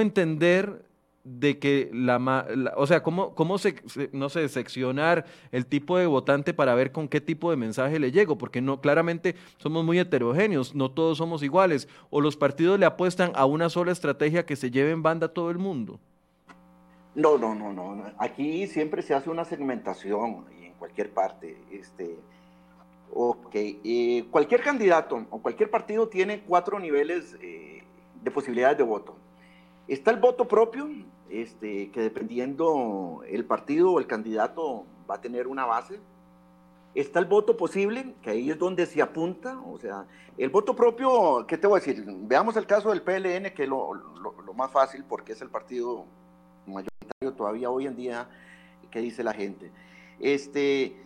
[0.01, 0.85] entender
[1.25, 2.45] de que la,
[2.77, 3.77] o sea, cómo, cómo se,
[4.13, 8.13] no sé, seccionar el tipo de votante para ver con qué tipo de mensaje le
[8.13, 12.85] llego, porque no, claramente somos muy heterogéneos, no todos somos iguales, o los partidos le
[12.85, 15.99] apuestan a una sola estrategia que se lleve en banda todo el mundo.
[17.15, 18.05] No, no, no, no.
[18.19, 21.57] Aquí siempre se hace una segmentación en cualquier parte.
[21.71, 22.19] Este,
[23.13, 27.83] ok, eh, cualquier candidato o cualquier partido tiene cuatro niveles eh,
[28.23, 29.17] de posibilidades de voto.
[29.89, 30.89] Está el voto propio,
[31.29, 36.01] este, que dependiendo el partido o el candidato va a tener una base.
[36.95, 39.59] Está el voto posible, que ahí es donde se apunta.
[39.67, 40.07] O sea,
[40.39, 42.05] el voto propio, ¿qué te voy a decir?
[42.07, 46.07] Veamos el caso del PLN, que es lo, lo más fácil porque es el partido
[46.67, 48.29] mayoritario todavía hoy en día
[48.91, 49.71] que dice la gente.
[50.21, 50.97] Este,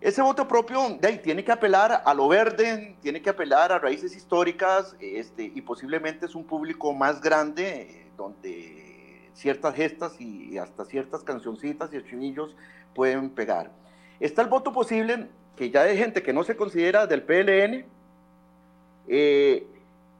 [0.00, 3.78] ese voto propio de ahí, tiene que apelar a lo verde, tiene que apelar a
[3.78, 10.84] raíces históricas este, y posiblemente es un público más grande donde ciertas gestas y hasta
[10.84, 12.56] ciertas cancioncitas y estribillos
[12.94, 13.70] pueden pegar.
[14.20, 17.84] Está el voto posible, que ya hay gente que no se considera del PLN,
[19.08, 19.66] eh,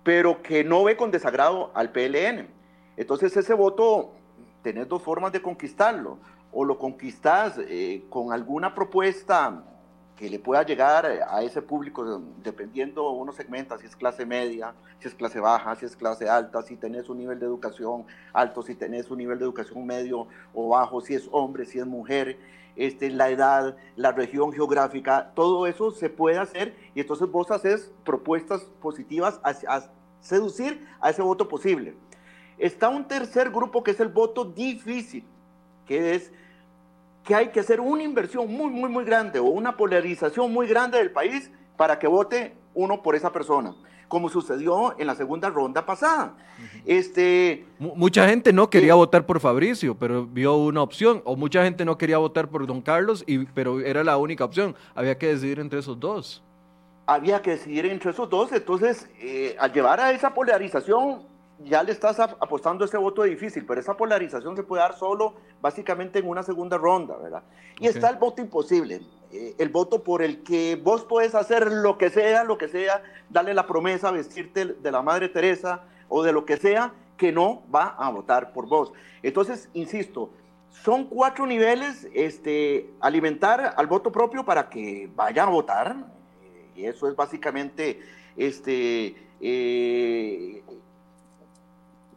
[0.02, 2.48] pero que no ve con desagrado al PLN.
[2.96, 4.12] Entonces ese voto
[4.62, 6.18] tenés dos formas de conquistarlo.
[6.52, 9.64] O lo conquistas eh, con alguna propuesta
[10.20, 15.08] que le pueda llegar a ese público, dependiendo uno segmenta, si es clase media, si
[15.08, 18.74] es clase baja, si es clase alta, si tenés un nivel de educación alto, si
[18.74, 22.38] tenés un nivel de educación medio o bajo, si es hombre, si es mujer,
[22.76, 27.90] este, la edad, la región geográfica, todo eso se puede hacer y entonces vos haces
[28.04, 29.84] propuestas positivas a
[30.20, 31.94] seducir a ese voto posible.
[32.58, 35.24] Está un tercer grupo que es el voto difícil,
[35.86, 36.30] que es
[37.30, 40.98] que hay que hacer una inversión muy, muy, muy grande o una polarización muy grande
[40.98, 43.72] del país para que vote uno por esa persona,
[44.08, 46.34] como sucedió en la segunda ronda pasada.
[46.84, 51.84] este, mucha gente no quería votar por Fabricio, pero vio una opción, o mucha gente
[51.84, 54.74] no quería votar por Don Carlos, y, pero era la única opción.
[54.96, 56.42] Había que decidir entre esos dos.
[57.06, 61.29] Había que decidir entre esos dos, entonces eh, al llevar a esa polarización
[61.64, 66.18] ya le estás apostando ese voto difícil, pero esa polarización se puede dar solo básicamente
[66.18, 67.42] en una segunda ronda, ¿verdad?
[67.78, 71.98] Y está el voto imposible, eh, el voto por el que vos puedes hacer lo
[71.98, 76.32] que sea, lo que sea, darle la promesa, vestirte de la Madre Teresa o de
[76.32, 78.92] lo que sea, que no va a votar por vos.
[79.22, 80.30] Entonces, insisto,
[80.70, 85.96] son cuatro niveles, este, alimentar al voto propio para que vaya a votar,
[86.42, 88.00] eh, y eso es básicamente,
[88.36, 90.62] este, eh,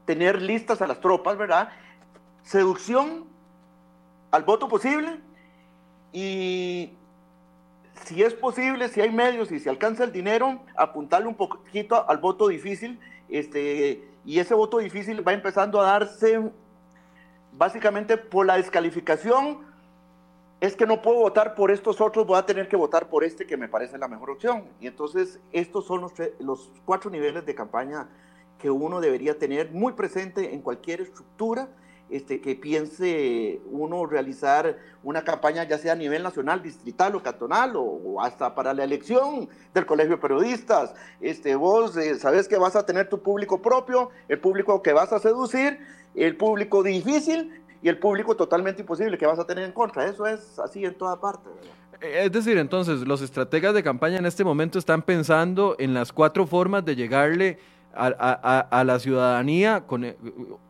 [0.05, 1.69] tener listas a las tropas, ¿verdad?
[2.43, 3.25] Seducción
[4.31, 5.19] al voto posible
[6.11, 6.91] y
[8.05, 12.17] si es posible, si hay medios y si alcanza el dinero, apuntarle un poquito al
[12.17, 16.41] voto difícil, este, y ese voto difícil va empezando a darse
[17.53, 19.59] básicamente por la descalificación,
[20.59, 23.45] es que no puedo votar por estos otros, voy a tener que votar por este
[23.45, 24.63] que me parece la mejor opción.
[24.79, 28.07] Y entonces estos son los, los cuatro niveles de campaña
[28.63, 31.67] que uno debería tener muy presente en cualquier estructura
[32.09, 37.73] este, que piense uno realizar una campaña ya sea a nivel nacional, distrital o cantonal
[37.75, 40.95] o, hasta para la elección del colegio de periodistas.
[41.19, 45.11] Este, vos eh, sabes que vas a tener tu público propio, el público que vas
[45.11, 45.79] a seducir,
[46.15, 50.05] el público difícil y el público totalmente imposible que vas a tener en contra.
[50.05, 51.49] Eso es así en toda parte.
[51.99, 56.47] Es decir, entonces, los estrategas de campaña en este momento están pensando en las cuatro
[56.47, 57.59] formas de llegarle
[57.95, 60.17] a, la ciudadanía, eh,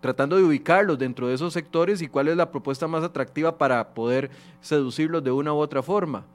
[0.01, 3.93] tratando de ubicarlos dentro de esos sectores y cuál es la propuesta más atractiva para
[3.93, 4.29] poder
[4.61, 6.25] seducirlos de una u otra forma.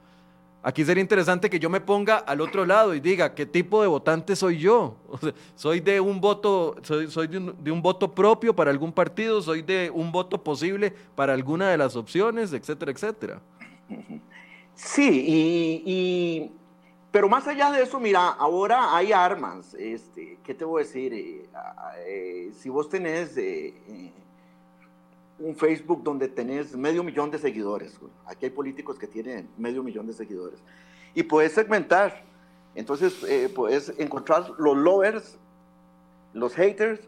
[0.62, 3.88] Aquí sería interesante que yo me ponga al otro lado y diga qué tipo de
[3.88, 4.96] votante soy yo.
[5.54, 9.90] soy de un voto, soy, soy de, un, voto propio para algún partido, soy de
[9.94, 13.40] un voto posible para alguna de las opciones, etcétera, etcétera.
[14.74, 15.24] Sí,
[15.86, 16.52] y
[17.18, 19.74] pero más allá de eso, mira, ahora hay armas.
[19.74, 21.12] Este, ¿Qué te voy a decir?
[21.12, 21.48] Eh,
[22.06, 23.74] eh, si vos tenés eh,
[25.40, 30.06] un Facebook donde tenés medio millón de seguidores, aquí hay políticos que tienen medio millón
[30.06, 30.60] de seguidores,
[31.12, 32.22] y puedes segmentar.
[32.76, 33.12] Entonces,
[33.52, 35.38] puedes encontrar los lovers,
[36.34, 37.00] los haters,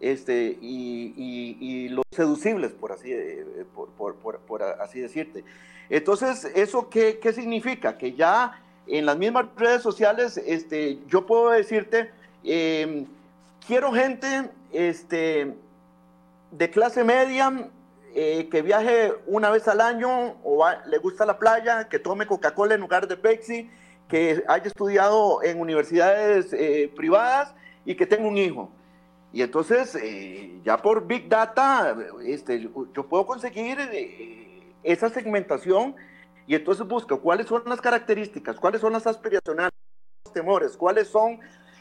[0.00, 3.14] este, y, los seducibles, por así,
[3.74, 5.44] por, así decirte.
[5.90, 7.98] Entonces, ¿eso qué, qué significa?
[7.98, 12.10] Que ya en las mismas redes sociales, este, yo puedo decirte,
[12.42, 13.06] em,
[13.66, 15.54] quiero gente este,
[16.50, 17.68] de clase media
[18.14, 22.74] eh, que viaje una vez al año o le gusta la playa, que tome Coca-Cola
[22.74, 23.70] en lugar de Pepsi,
[24.08, 28.70] que haya estudiado en universidades eh, privadas y que tenga un hijo.
[29.32, 33.78] Y entonces, eh, ya por Big Data, este, yo puedo conseguir
[34.82, 35.94] esa segmentación
[36.48, 39.70] y entonces busco cuáles son las características, cuáles son las aspiracionales,
[40.24, 41.38] los temores, cuáles son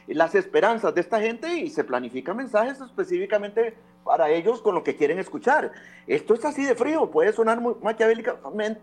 [0.07, 4.97] las esperanzas de esta gente y se planifican mensajes específicamente para ellos con lo que
[4.97, 5.71] quieren escuchar.
[6.05, 8.37] Esto es así de frío, puede sonar muy maquiavélico,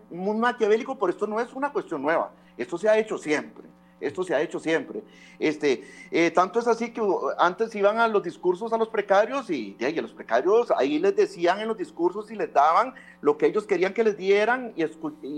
[0.09, 3.65] muy maquiavélico, pero esto no es una cuestión nueva, esto se ha hecho siempre.
[4.01, 5.03] Esto se ha hecho siempre.
[5.39, 7.01] Este, eh, tanto es así que
[7.37, 11.15] antes iban a los discursos a los precarios y, y, a los precarios ahí les
[11.15, 14.83] decían en los discursos y les daban lo que ellos querían que les dieran y,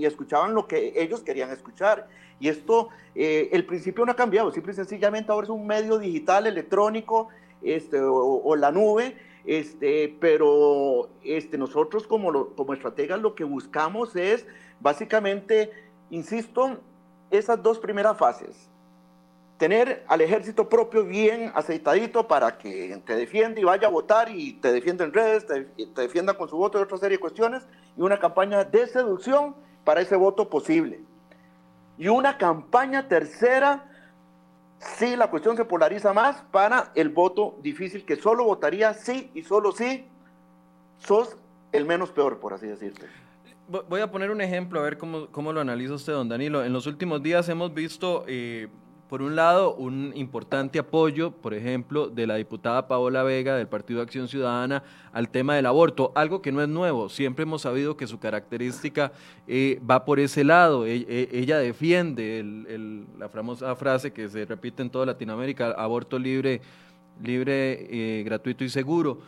[0.05, 2.07] escuchaban lo que ellos querían escuchar.
[2.39, 5.97] Y esto, eh, el principio no ha cambiado, simple y sencillamente ahora es un medio
[5.97, 7.29] digital, electrónico
[7.61, 14.45] este, o, la nube, este, pero este, nosotros como, como estrategas lo que buscamos es
[14.79, 15.71] básicamente,
[16.09, 16.79] insisto,
[17.31, 18.69] esas dos primeras fases.
[19.57, 24.53] Tener al ejército propio bien aceitadito para que te defienda y vaya a votar y
[24.53, 25.67] te defienda en redes, te,
[26.01, 27.63] defienda con su voto y otra serie de cuestiones,
[27.97, 30.99] y una campaña de seducción para ese voto posible.
[31.97, 33.89] Y una campaña tercera,
[34.79, 39.41] si la cuestión se polariza más, para el voto difícil, que solo votaría sí y
[39.41, 40.07] solo sí,
[40.99, 41.35] sos
[41.71, 43.07] el menos peor, por así decirlo
[43.67, 46.63] voy a poner un ejemplo, a ver cómo, cómo, lo analiza usted, don Danilo.
[46.63, 48.67] En los últimos días hemos visto, eh,
[49.09, 54.01] por un lado, un importante apoyo, por ejemplo, de la diputada Paola Vega del Partido
[54.01, 57.09] Acción Ciudadana al tema del aborto, algo que no es nuevo.
[57.09, 59.11] Siempre hemos sabido que su característica
[59.47, 60.85] eh, va por ese lado.
[60.85, 62.43] E, e, ella defiende
[63.17, 66.61] la famosa frase que se repite en toda Latinoamérica, aborto libre,
[67.21, 69.19] libre eh, gratuito y seguro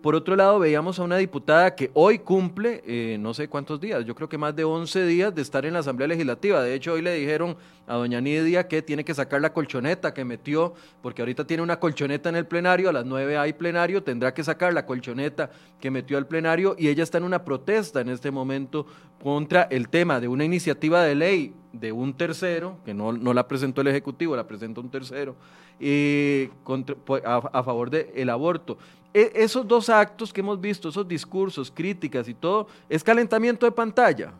[0.00, 4.04] por otro lado, veíamos a una diputada que hoy cumple, eh, no sé cuántos días,
[4.06, 6.62] yo creo que más de 11 días de estar en la Asamblea Legislativa.
[6.62, 7.56] De hecho, hoy le dijeron
[7.86, 11.78] a doña Nidia que tiene que sacar la colchoneta que metió, porque ahorita tiene una
[11.78, 15.50] colchoneta en el plenario, a las 9 hay plenario, tendrá que sacar la colchoneta
[15.80, 18.86] que metió al plenario y ella está en una protesta en este momento
[19.22, 23.80] contra el tema de una iniciativa de ley de un tercero, que no, la presentó
[23.80, 25.36] el Ejecutivo, la presentó un tercero,
[25.78, 26.50] eh,
[27.24, 28.78] a, a favor del aborto.
[29.12, 33.72] E, esos dos actos que hemos visto, esos discursos, críticas y todo, ¿es calentamiento de
[33.72, 34.32] pantalla?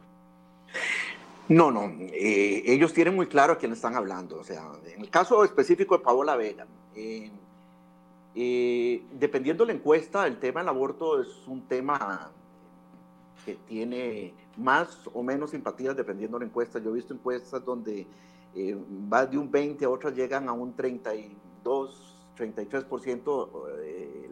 [1.50, 4.38] No, no, eh, ellos tienen muy claro a quién están hablando.
[4.38, 6.64] O sea, en el caso específico de Paola Vega,
[6.94, 7.28] eh,
[8.36, 12.30] eh, dependiendo de la encuesta, el tema del aborto es un tema
[13.44, 16.78] que tiene más o menos simpatías dependiendo de la encuesta.
[16.78, 18.06] Yo he visto encuestas donde
[19.12, 23.48] va de un 20 a otras llegan a un 32, 33%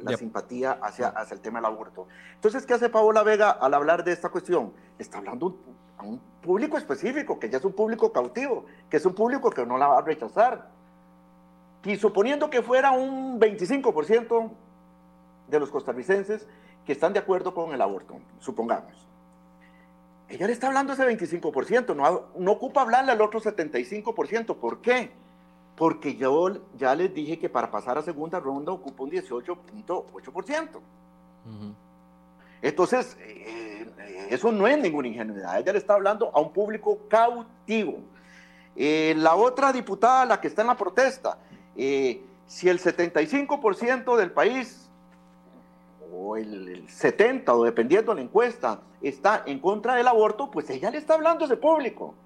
[0.08, 2.06] la simpatía hacia, hacia el tema del aborto.
[2.34, 4.72] Entonces, ¿qué hace Paola Vega al hablar de esta cuestión?
[4.98, 5.56] Está hablando
[5.98, 9.66] a un público específico, que ya es un público cautivo, que es un público que
[9.66, 10.68] no la va a rechazar.
[11.84, 14.50] Y suponiendo que fuera un 25%
[15.48, 16.46] de los costarricenses
[16.84, 19.06] que están de acuerdo con el aborto, supongamos.
[20.28, 24.56] Ella le está hablando ese 25%, no, no ocupa hablarle al otro 75%.
[24.56, 25.10] ¿Por qué?
[25.78, 30.80] Porque yo ya les dije que para pasar a segunda ronda ocupa un 18.8%.
[32.60, 35.56] Entonces, eh, eso no es ninguna ingenuidad.
[35.60, 38.00] Ella le está hablando a un público cautivo.
[38.74, 41.38] Eh, la otra diputada, la que está en la protesta,
[41.76, 44.90] eh, si el 75% del país,
[46.12, 50.68] o el, el 70%, o dependiendo de la encuesta, está en contra del aborto, pues
[50.70, 52.16] ella le está hablando a ese público.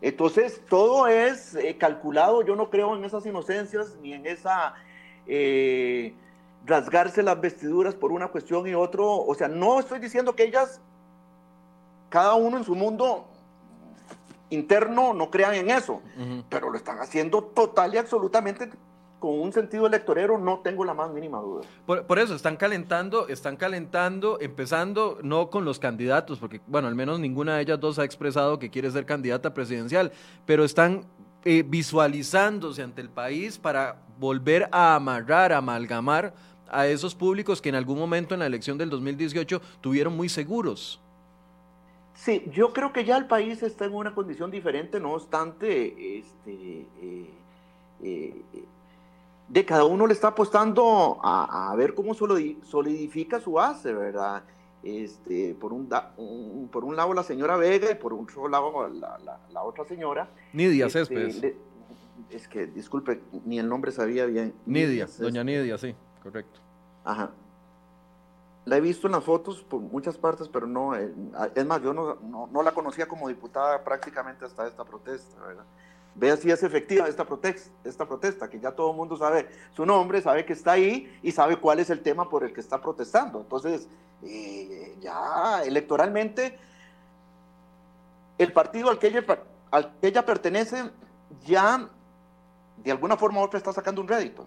[0.00, 4.74] Entonces, todo es eh, calculado, yo no creo en esas inocencias ni en esa
[5.26, 6.14] eh,
[6.64, 9.10] rasgarse las vestiduras por una cuestión y otro.
[9.10, 10.80] O sea, no estoy diciendo que ellas,
[12.10, 13.26] cada uno en su mundo
[14.50, 16.00] interno, no crean en eso,
[16.48, 18.70] pero lo están haciendo total y absolutamente
[19.18, 21.62] con un sentido electorero no tengo la más mínima duda.
[21.86, 27.18] Por, eso, están calentando, están calentando, empezando no con los candidatos, porque, bueno, al menos
[27.18, 30.12] ninguna de ellas dos ha expresado que quiere ser candidata presidencial,
[30.44, 31.06] pero están
[31.44, 36.34] eh, visualizándose ante el país para volver a amarrar, a amalgamar
[36.68, 41.00] a esos públicos que en algún momento en la elección del 2018 tuvieron muy seguros.
[42.14, 46.86] Sí, yo creo que ya el país está en una condición diferente, no obstante, este,
[47.02, 47.30] eh,
[48.02, 48.42] eh,
[49.48, 54.42] de cada uno le está apostando a, ver cómo solidifica su base, ¿verdad?
[54.82, 55.88] Este, por, un,
[56.70, 60.28] por un lado la señora Vega y por otro lado la, otra señora.
[60.52, 61.54] Nidia este, Céspedes.
[62.30, 64.54] es que, disculpe, ni el nombre sabía bien.
[64.64, 66.60] Nidia, doña Nidia, sí, correcto.
[67.04, 67.30] Ajá.
[68.64, 71.12] La he visto en las fotos por muchas partes, pero no, eh,
[71.54, 75.64] es más, yo no, no, no la conocía como diputada prácticamente hasta esta protesta, ¿verdad?
[76.16, 79.84] Vea si es efectiva esta protesta, esta protesta, que ya todo el mundo sabe su
[79.84, 82.80] nombre, sabe que está ahí y sabe cuál es el tema por el que está
[82.80, 83.40] protestando.
[83.40, 83.86] Entonces,
[84.24, 86.58] eh, ya electoralmente,
[88.38, 89.24] el partido al que, ella,
[89.70, 90.90] al que ella pertenece
[91.44, 91.88] ya
[92.82, 94.46] de alguna forma u otra está sacando un rédito.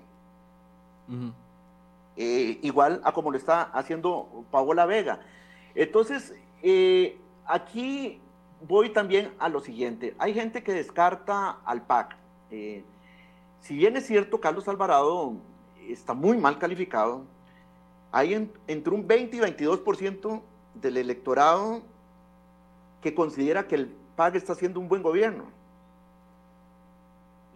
[2.16, 5.20] Eh, igual a como lo está haciendo Paola Vega.
[5.74, 8.22] Entonces, eh, aquí
[8.68, 10.16] voy también a lo siguiente.
[10.18, 12.16] Hay gente que descarta al PAC.
[12.52, 12.84] Eh,
[13.62, 15.34] si bien es cierto, Carlos Alvarado
[15.88, 17.24] está muy mal calificado,
[18.12, 20.42] hay entre un 20 y 22%
[20.76, 21.82] del electorado
[23.02, 25.46] que considera que el PAC está haciendo un buen gobierno.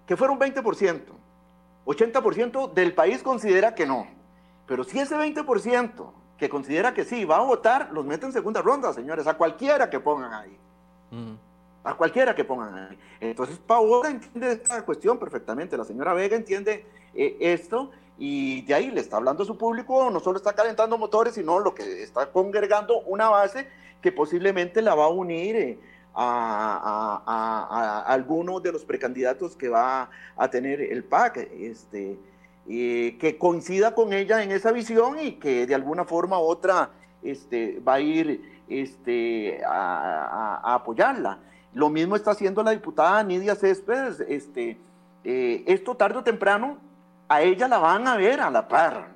[0.06, 1.02] Que fuera un 20%.
[1.86, 4.08] 80% del país considera que no.
[4.68, 8.62] Pero si ese 20% que considera que sí va a votar, los mete en segunda
[8.62, 10.58] ronda, señores, a cualquiera que pongan ahí.
[11.84, 12.98] A cualquiera que pongan ahí.
[13.20, 18.92] Entonces, Paola entiende esta cuestión perfectamente, la señora Vega entiende eh, esto y de ahí
[18.92, 22.32] le está hablando a su público, no solo está calentando motores, sino lo que está
[22.32, 23.68] congregando una base
[24.02, 25.56] que posiblemente la va a unir.
[25.56, 25.80] Eh,
[26.16, 32.18] a, a, alguno de los precandidatos que va a tener el PAC, este,
[32.68, 36.92] que coincida con ella en esa visión y que de alguna forma u otra
[37.24, 41.40] este, va a ir este, a, apoyarla.
[41.74, 44.20] Lo mismo está haciendo la diputada Nidia Céspedes.
[44.22, 44.80] Este,
[45.24, 46.78] eh, esto tarde o temprano
[47.28, 49.14] a ella la van a ver a la par.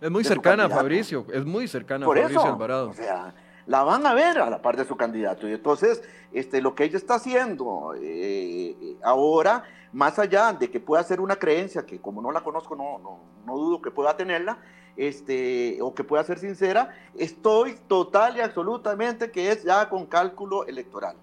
[0.00, 2.90] Es muy cercana a Fabricio, es muy cercana a Fabricio Alvarado.
[2.90, 3.34] O sea,
[3.66, 5.48] la van a ver a la par de su candidato.
[5.48, 11.02] Y entonces, este, lo que ella está haciendo eh, ahora, más allá de que pueda
[11.02, 14.58] ser una creencia, que como no la conozco, no, no, no dudo que pueda tenerla,
[14.98, 20.66] este, o que pueda ser sincera, estoy total y absolutamente que es ya con cálculo
[20.66, 21.16] electoral.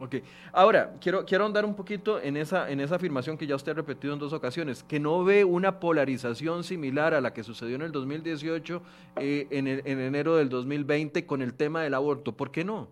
[0.00, 0.16] Ok,
[0.52, 3.74] ahora quiero, quiero andar un poquito en esa, en esa afirmación que ya usted ha
[3.74, 7.82] repetido en dos ocasiones, que no ve una polarización similar a la que sucedió en
[7.82, 8.80] el 2018,
[9.16, 12.30] eh, en, en enero del 2020 con el tema del aborto.
[12.32, 12.86] ¿Por qué no?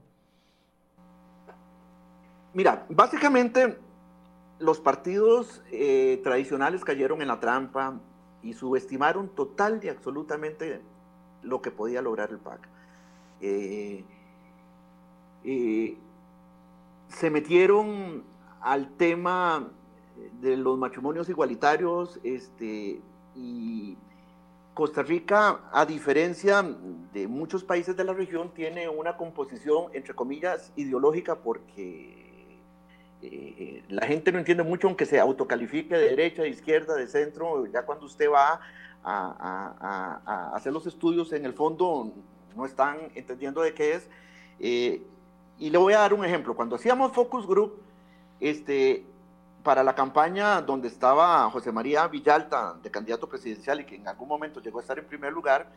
[2.54, 3.78] Mira, básicamente
[4.58, 8.00] los partidos eh, tradicionales cayeron en la trampa
[8.47, 10.80] y subestimaron total y absolutamente
[11.42, 12.61] lo que podía lograr el PAC.
[13.40, 14.05] Eh,
[15.44, 15.97] eh,
[17.09, 18.22] se metieron
[18.61, 19.68] al tema
[20.40, 23.01] de los matrimonios igualitarios este,
[23.34, 23.97] y
[24.74, 26.62] Costa Rica, a diferencia
[27.12, 32.25] de muchos países de la región, tiene una composición, entre comillas, ideológica porque
[33.22, 37.66] eh, la gente no entiende mucho, aunque se autocalifique de derecha, de izquierda, de centro,
[37.66, 38.60] ya cuando usted va
[39.02, 42.12] a, hacer los estudios, en el fondo
[42.56, 44.08] no están entendiendo de qué es.
[44.60, 45.02] Eh,
[45.58, 46.54] y le voy a dar un ejemplo.
[46.54, 47.80] Cuando hacíamos Focus Group,
[48.40, 49.04] este,
[49.62, 54.28] para la campaña donde estaba José María Villalta, de candidato presidencial, y que en algún
[54.28, 55.70] momento llegó a estar en primer lugar,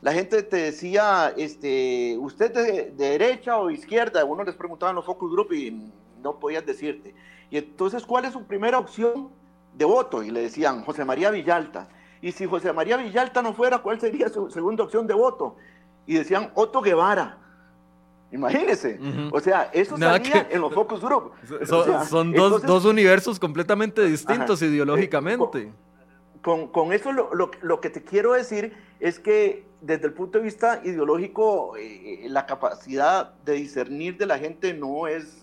[0.00, 4.24] la gente te decía, este, ¿usted de, de derecha o izquierda?
[4.24, 5.92] Uno les preguntaba en los Focus Group y
[6.22, 7.14] no podías decirte.
[7.50, 9.30] Y entonces, ¿cuál es su primera opción
[9.74, 10.22] de voto?
[10.22, 11.88] Y le decían, José María Villalta.
[12.20, 15.56] Y si José María Villalta no fuera, ¿cuál sería su segunda opción de voto?
[16.06, 17.38] Y decían, Otto Guevara.
[18.32, 18.98] Imagínese.
[19.30, 21.32] O sea, eso salía en los focus group.
[22.08, 25.72] Son, dos, universos completamente distintos ideológicamente.
[26.40, 31.76] Con, eso lo, que te quiero decir es que desde el punto de vista ideológico,
[31.76, 35.41] eh, la capacidad de discernir de la gente no es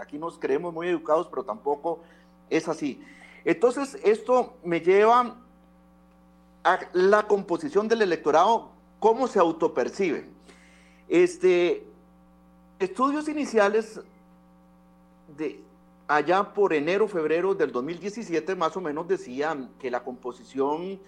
[0.00, 2.00] aquí nos creemos muy educados, pero tampoco
[2.50, 3.02] es así.
[3.44, 5.36] Entonces, esto me lleva
[6.64, 10.28] a la composición del electorado, cómo se autopercibe.
[11.08, 11.86] Este,
[12.78, 14.00] estudios iniciales
[15.36, 15.62] de
[16.08, 20.98] allá por enero, febrero del 2017, más o menos decían que la composición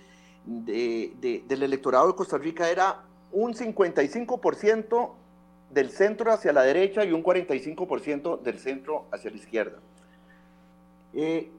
[0.44, 5.10] del electorado de Costa Rica era un 55%
[5.70, 9.78] del centro hacia la derecha y un 45% del centro hacia la izquierda.
[11.14, 11.50] Eh,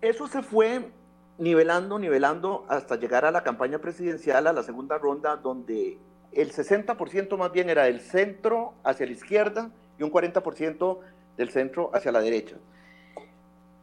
[0.00, 0.90] eso se fue
[1.38, 5.98] nivelando, nivelando hasta llegar a la campaña presidencial, a la segunda ronda, donde
[6.32, 10.98] el 60% más bien era del centro hacia la izquierda y un 40%
[11.36, 12.56] del centro hacia la derecha.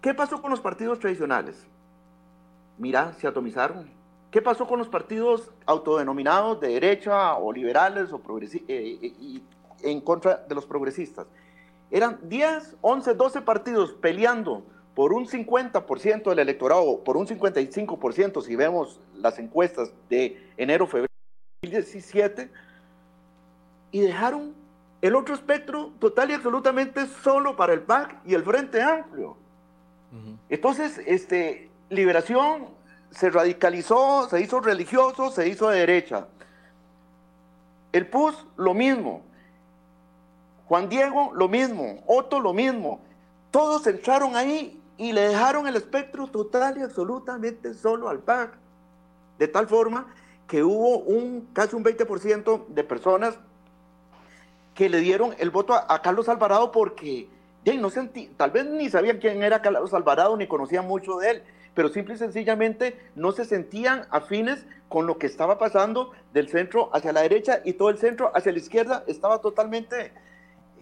[0.01, 1.67] ¿Qué pasó con los partidos tradicionales?
[2.77, 3.89] Mira, se atomizaron,
[4.31, 9.41] ¿Qué pasó con los partidos autodenominados de derecha o liberales o eh, eh, y
[9.81, 11.25] en contra de los progresistas?
[11.89, 14.63] Eran 10, 11, 12 partidos peleando
[14.93, 21.11] por un 50% del electorado, por un 55% si vemos las encuestas de enero, febrero
[21.63, 22.51] de 2017,
[23.91, 24.53] y dejaron
[25.01, 29.37] el otro espectro total y absolutamente solo para el PAC y el Frente Amplio.
[30.49, 32.78] Entonces, este, Liberación
[33.11, 36.27] se radicalizó, se hizo religioso, se hizo de derecha.
[37.91, 39.23] El PUS, lo mismo.
[40.67, 42.03] Juan Diego, lo mismo.
[42.05, 43.01] Otto, lo mismo.
[43.51, 48.51] Todos entraron ahí y le dejaron el espectro total y absolutamente solo al PAC.
[49.39, 50.13] De tal forma
[50.47, 53.35] que hubo un casi un 20% de personas
[54.73, 57.29] que le dieron el voto a, Carlos Alvarado porque
[57.77, 61.43] no sentí, tal vez ni sabían quién era Carlos Alvarado ni conocían mucho de él,
[61.73, 66.89] pero simple y sencillamente no se sentían afines con lo que estaba pasando del centro
[66.93, 70.11] hacia la derecha y todo el centro hacia la izquierda estaba totalmente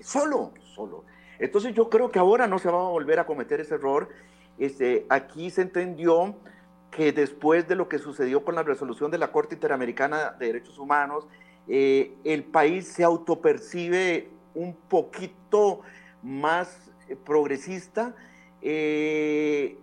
[0.01, 1.03] solo, solo.
[1.39, 4.09] Entonces yo creo que ahora no se va a volver a cometer ese error.
[4.57, 6.35] Este, aquí se entendió
[6.89, 10.79] que después de lo que sucedió con la resolución de la Corte Interamericana de Derechos
[10.79, 11.27] Humanos,
[11.67, 15.81] eh, el país se autopercibe un poquito
[16.27, 16.91] más
[17.25, 18.13] progresista,
[18.61, 19.77] eh,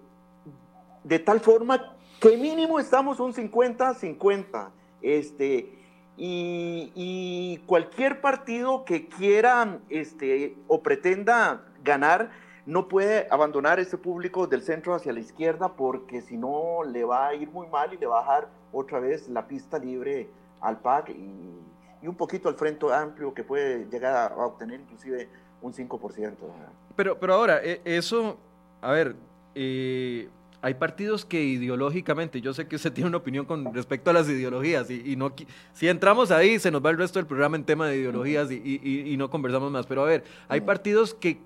[1.03, 4.71] de tal forma que mínimo estamos un 50-50.
[5.01, 5.79] Este,
[6.17, 12.31] y, cualquier partido que quiera este, o pretenda ganar
[12.67, 17.29] no puede abandonar ese público del centro hacia la izquierda porque si no le va
[17.29, 20.31] a ir muy mal y le va a dejar otra vez la pista libre
[20.61, 21.61] al PAC y,
[22.07, 25.29] un poquito al Frente Amplio que puede llegar a, obtener inclusive
[25.65, 26.33] un 5%.
[26.95, 28.37] Pero, pero ahora, e, eso,
[28.83, 29.17] a ver,
[29.55, 30.29] eh,
[30.61, 34.29] hay partidos que ideológicamente, yo sé que usted tiene una opinión con respecto a las
[34.29, 35.33] ideologías y, no
[35.73, 39.15] si entramos ahí se nos va el resto del programa en tema de ideologías y,
[39.17, 41.39] no conversamos más, pero a ver, hay partidos que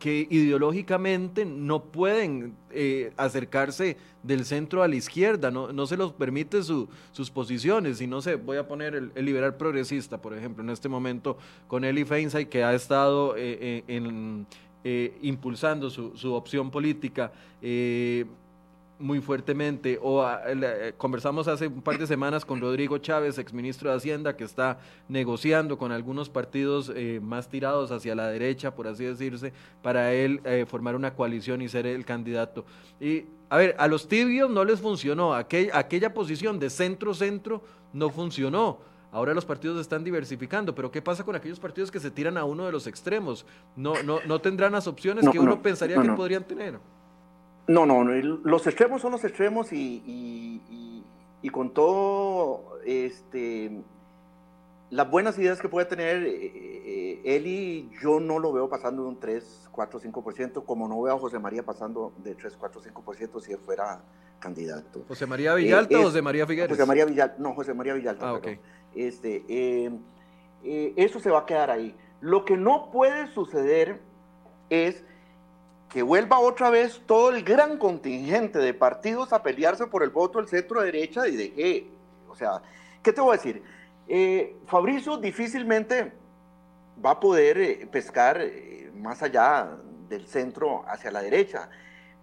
[0.00, 6.12] que ideológicamente no pueden eh, acercarse del centro a la izquierda, no, no se los
[6.14, 10.70] permite sus posiciones, y no sé, voy a poner el, liberal progresista, por ejemplo, en
[10.70, 11.36] este momento
[11.68, 13.84] con Eli Feinsay, que ha estado eh,
[14.82, 17.32] eh, impulsando su, su, opción política
[19.00, 19.98] muy fuertemente.
[20.00, 24.36] O ah, eh, conversamos hace un par de semanas con Rodrigo Chávez, exministro de Hacienda,
[24.36, 24.78] que está
[25.08, 30.40] negociando con algunos partidos eh, más tirados hacia la derecha, por así decirse, para él
[30.44, 32.64] eh, formar una coalición y ser el candidato.
[33.00, 38.10] Y a ver, a los tibios no les funcionó, aquella, aquella posición de centro-centro no
[38.10, 38.78] funcionó.
[39.12, 42.36] Ahora los partidos se están diversificando, pero ¿qué pasa con aquellos partidos que se tiran
[42.36, 43.44] a uno de los extremos?
[43.74, 46.78] No, no, no tendrán las opciones que uno pensaría que podrían tener.
[47.70, 51.04] No, no, los extremos son los extremos y,
[51.52, 53.70] con todo este,
[54.90, 59.10] las buenas ideas que puede tener eh, eh, Eli, yo no lo veo pasando de
[59.10, 63.40] un 3, 4, 5%, como no veo a José María pasando de 3, 4, 5%
[63.40, 64.00] si él fuera
[64.40, 65.04] candidato.
[65.06, 66.76] ¿José María Villalta o José María Figueres?
[66.76, 68.30] José María Villalta, no, José María Villalta.
[68.30, 68.40] Ah,
[68.96, 69.92] Este, eh,
[70.96, 71.94] eso se va a quedar ahí.
[72.20, 74.00] Lo que no puede suceder
[74.70, 75.04] es
[75.90, 80.38] que vuelva otra vez todo el gran contingente de partidos a pelearse por el voto
[80.38, 81.90] del centro derecha y de qué,
[82.28, 82.62] o sea,
[83.02, 83.62] ¿qué te voy a decir?
[84.06, 86.12] Eh, Fabricio difícilmente
[87.04, 89.78] va a poder eh, pescar eh, más allá
[90.08, 91.68] del centro hacia la derecha,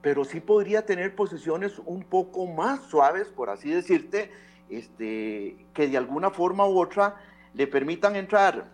[0.02, 4.32] pero sí podría tener posiciones un poco más suaves, por así decirte,
[4.70, 7.16] este, que de alguna forma u otra
[7.54, 8.70] le permitan entrar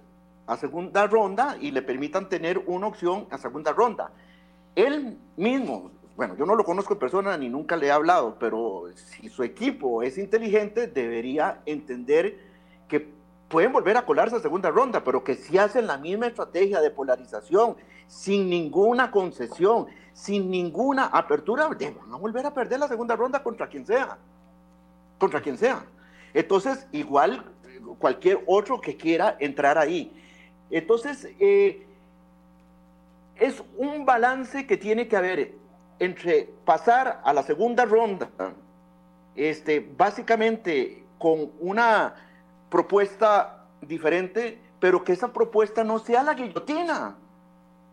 [0.45, 4.11] a segunda ronda y le permitan tener una opción a segunda ronda.
[4.75, 8.85] Él mismo, bueno, yo no lo conozco en persona ni nunca le he hablado, pero
[8.95, 12.39] si su equipo es inteligente, debería entender
[12.87, 13.11] que
[13.47, 16.89] pueden volver a colarse a segunda ronda, pero que si hacen la misma estrategia de
[16.89, 17.75] polarización,
[18.07, 23.67] sin ninguna concesión, sin ninguna apertura, van a volver a perder la segunda ronda contra
[23.67, 24.17] quien sea.
[25.17, 25.85] Contra quien sea.
[26.33, 27.43] Entonces, igual
[27.99, 30.11] cualquier otro que quiera entrar ahí.
[30.69, 31.85] Entonces, eh,
[33.35, 35.55] es un balance que tiene que haber
[35.99, 38.29] entre pasar a la segunda ronda,
[39.35, 42.15] este, básicamente con una
[42.69, 47.15] propuesta diferente, pero que esa propuesta no sea la guillotina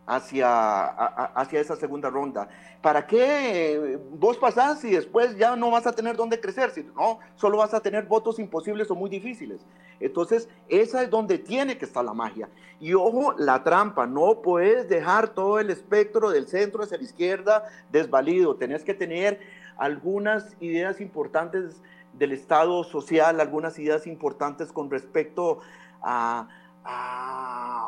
[0.05, 2.49] hacia, hacia esa segunda ronda.
[2.81, 6.71] ¿Para qué vos pasás y después ya no vas a tener dónde crecer?
[6.71, 9.61] Si no, solo vas a tener votos imposibles o muy difíciles.
[9.99, 12.49] Entonces, esa es donde tiene que estar la magia.
[12.79, 17.65] Y ojo, la trampa, no puedes dejar todo el espectro del centro hacia la izquierda
[17.91, 18.55] desvalido.
[18.55, 19.39] Tenés que tener
[19.77, 21.81] algunas ideas importantes
[22.13, 25.59] del Estado social, algunas ideas importantes con respecto
[26.01, 26.47] a,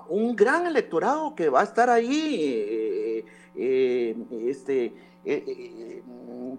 [0.10, 3.26] un gran electorado que va a estar ahí,
[3.56, 4.16] eh,
[4.48, 4.94] este,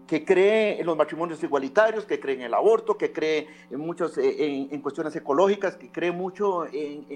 [0.06, 4.18] que cree en los matrimonios igualitarios, que cree en el aborto, que cree en, muchos,
[4.18, 7.06] en, cuestiones ecológicas, que cree mucho en,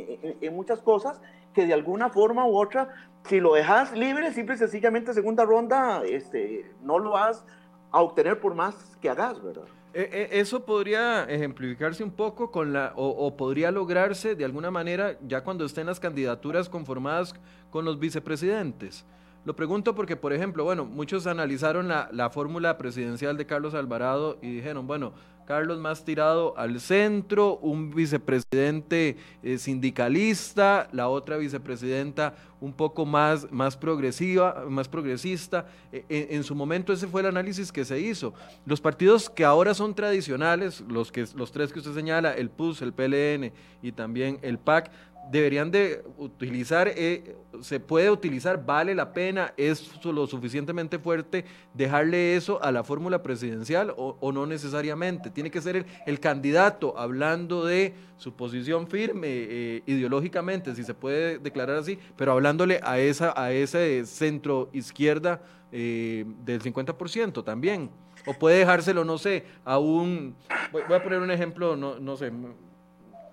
[0.41, 1.21] en, muchas cosas,
[1.55, 2.95] que de alguna forma u otra,
[3.25, 7.45] si lo dejas libre, simple y sencillamente segunda ronda, este, no lo vas
[7.91, 9.65] a obtener por más que hagas, ¿verdad?
[9.99, 15.19] Eh, eh, eso podría ejemplificarse un poco con la, o, podría lograrse de alguna manera
[15.27, 17.35] ya cuando estén las candidaturas conformadas
[17.71, 19.05] con los vicepresidentes.
[19.49, 24.39] Lo pregunto porque, por ejemplo, bueno, muchos analizaron la, la fórmula presidencial de Carlos Alvarado
[24.43, 25.15] y dijeron, bueno,
[25.47, 33.51] Carlos más tirado al centro, un vicepresidente eh, sindicalista, la otra vicepresidenta un poco más,
[33.51, 35.65] más progresiva, más progresista.
[35.91, 38.35] E, e, en, su momento ese fue el análisis que se hizo.
[38.67, 42.83] Los partidos que ahora son tradicionales, los, que, los tres que usted señala, el PUS,
[42.83, 44.91] el PLN y también el PAC,
[45.31, 51.45] deberían de utilizar, eh, se puede utilizar, vale la pena, es lo suficientemente fuerte
[51.75, 55.31] dejarle eso a la fórmula presidencial o, no necesariamente.
[55.31, 61.39] Tiene que ser el, candidato hablando de su posición firme eh, ideológicamente, si se puede
[61.39, 67.91] declarar así, pero hablándole a esa a ese centro izquierda eh, del 50% también.
[68.27, 70.35] O puede dejárselo, no sé, a un...
[70.73, 72.31] Voy, a poner un ejemplo, no, no sé,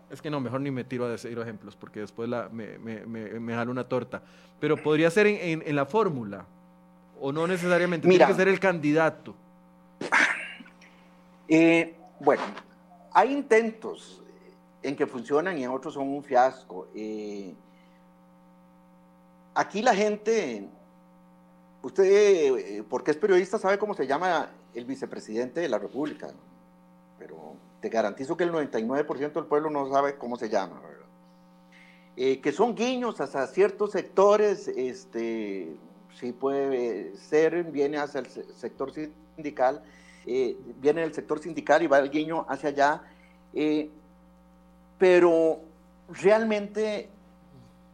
[0.10, 3.06] es que no, mejor ni me tiro a decir ejemplos porque después la, me, me,
[3.06, 4.22] me, jalo una torta.
[4.60, 6.46] Pero podría ser en, en, la fórmula
[7.20, 9.36] o no necesariamente, tiene que ser el candidato.
[11.48, 12.42] Eh, bueno,
[13.14, 14.24] hay intentos
[14.82, 16.88] en que funcionan y en otros son un fiasco.
[16.96, 17.54] Eh,
[19.54, 20.68] aquí la gente,
[21.82, 26.30] usted, eh, porque es periodista, sabe cómo se llama el vicepresidente de la República,
[27.20, 30.82] pero te garantizo que el 99% del pueblo no sabe cómo se llama,
[32.18, 35.78] eh, que son guiños hasta ciertos sectores, este,
[36.20, 39.84] sí puede ser, viene hacia el sector sindical,
[40.26, 43.04] eh, viene el sector sindical y va el guiño hacia allá,
[43.54, 43.92] eh,
[44.98, 45.60] pero
[46.10, 47.08] realmente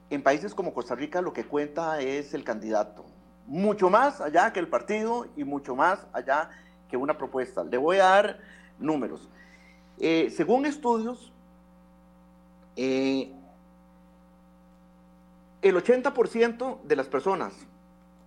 [0.10, 3.04] en países como Costa Rica lo que cuenta es el candidato,
[3.46, 6.50] mucho más allá que el partido y mucho más allá
[6.90, 7.66] que una propuesta.
[7.66, 8.40] Le voy a dar
[8.80, 9.28] números.
[10.04, 11.32] Eh, según estudios,
[12.76, 13.32] eh,
[15.62, 17.54] el 80% de las personas,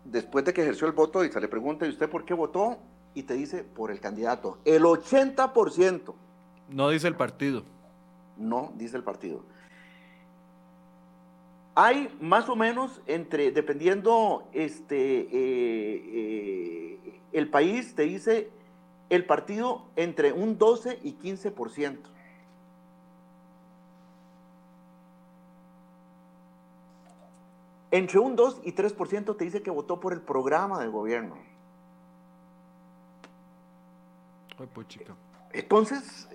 [0.05, 2.79] después de que ejerció el voto y se le pregunta, ¿y usted por qué votó?
[3.13, 4.59] Y te dice, por el candidato.
[4.65, 6.15] El 80%.
[6.69, 7.65] No dice el partido.
[8.37, 9.43] No, dice el partido.
[11.75, 18.53] Hay más o menos entre, dependiendo este, eh, el país, te dice
[19.15, 21.99] el partido entre un 12 y 15%.
[27.91, 31.37] Entre un 2 y 3% te dice que votó por el programa del gobierno.
[34.59, 35.15] Ay, pues chica.
[35.53, 36.29] Entonces...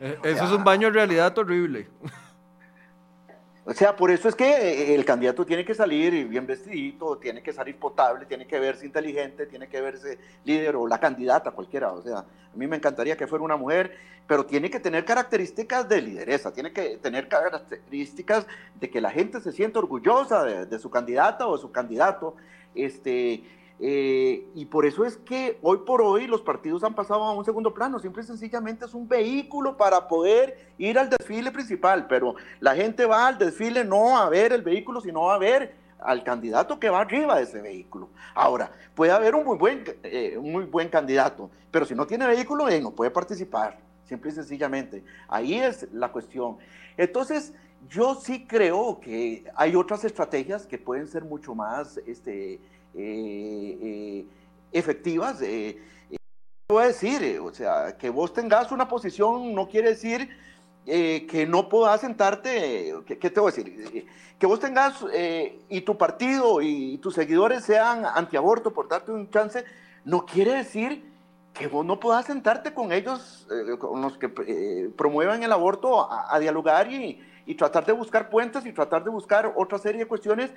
[0.00, 1.88] Eh, eso es un baño de realidad horrible.
[3.64, 7.42] O sea, por eso es que eh, el candidato tiene que salir bien vestidito, tiene
[7.42, 11.92] que salir potable, tiene que verse inteligente, tiene que verse líder o la candidata, cualquiera.
[11.92, 13.96] O sea, a mí me encantaría que fuera una mujer,
[14.26, 18.48] pero tiene que tener características de lideresa, tiene que tener características
[18.80, 22.34] de que la gente se sienta orgullosa de, su candidata o de su candidato.
[22.74, 23.44] Este,
[23.80, 27.44] eh, y por eso es que hoy por hoy los partidos han pasado a un
[27.44, 32.34] segundo plano, simple y sencillamente es un vehículo para poder ir al desfile principal, pero
[32.60, 36.78] la gente va al desfile no a ver el vehículo, sino a ver al candidato
[36.78, 38.08] que va arriba de ese vehículo.
[38.34, 42.68] Ahora, puede haber un muy buen, eh, muy buen candidato, pero si no tiene vehículo,
[42.68, 45.04] eh, no puede participar, simple y sencillamente.
[45.28, 46.58] Ahí es la cuestión.
[46.96, 47.52] Entonces,
[47.88, 51.98] yo sí creo que hay otras estrategias que pueden ser mucho más...
[52.06, 52.60] Este,
[52.94, 54.26] eh, eh,
[54.70, 55.40] efectivas.
[55.42, 55.78] Eh,
[56.68, 60.28] voy a decir, o sea, que vos tengas una posición no quiere decir
[60.84, 64.06] que no puedas sentarte, ¿qué, te voy a decir?
[64.36, 65.04] que vos tengas
[65.68, 69.64] y tu partido y, tus seguidores sean antiaborto por darte un chance,
[70.04, 71.08] no quiere decir
[71.52, 73.46] que vos no puedas sentarte con ellos,
[73.78, 74.28] con los que
[74.96, 79.52] promuevan el aborto, a, dialogar y, y, tratar de buscar puentes y tratar de buscar
[79.54, 80.50] otra serie de cuestiones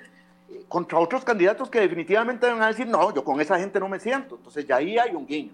[0.68, 4.00] contra otros candidatos que definitivamente van a decir, no, yo con esa gente no me
[4.00, 4.36] siento.
[4.36, 5.52] Entonces ya ahí hay un guiño.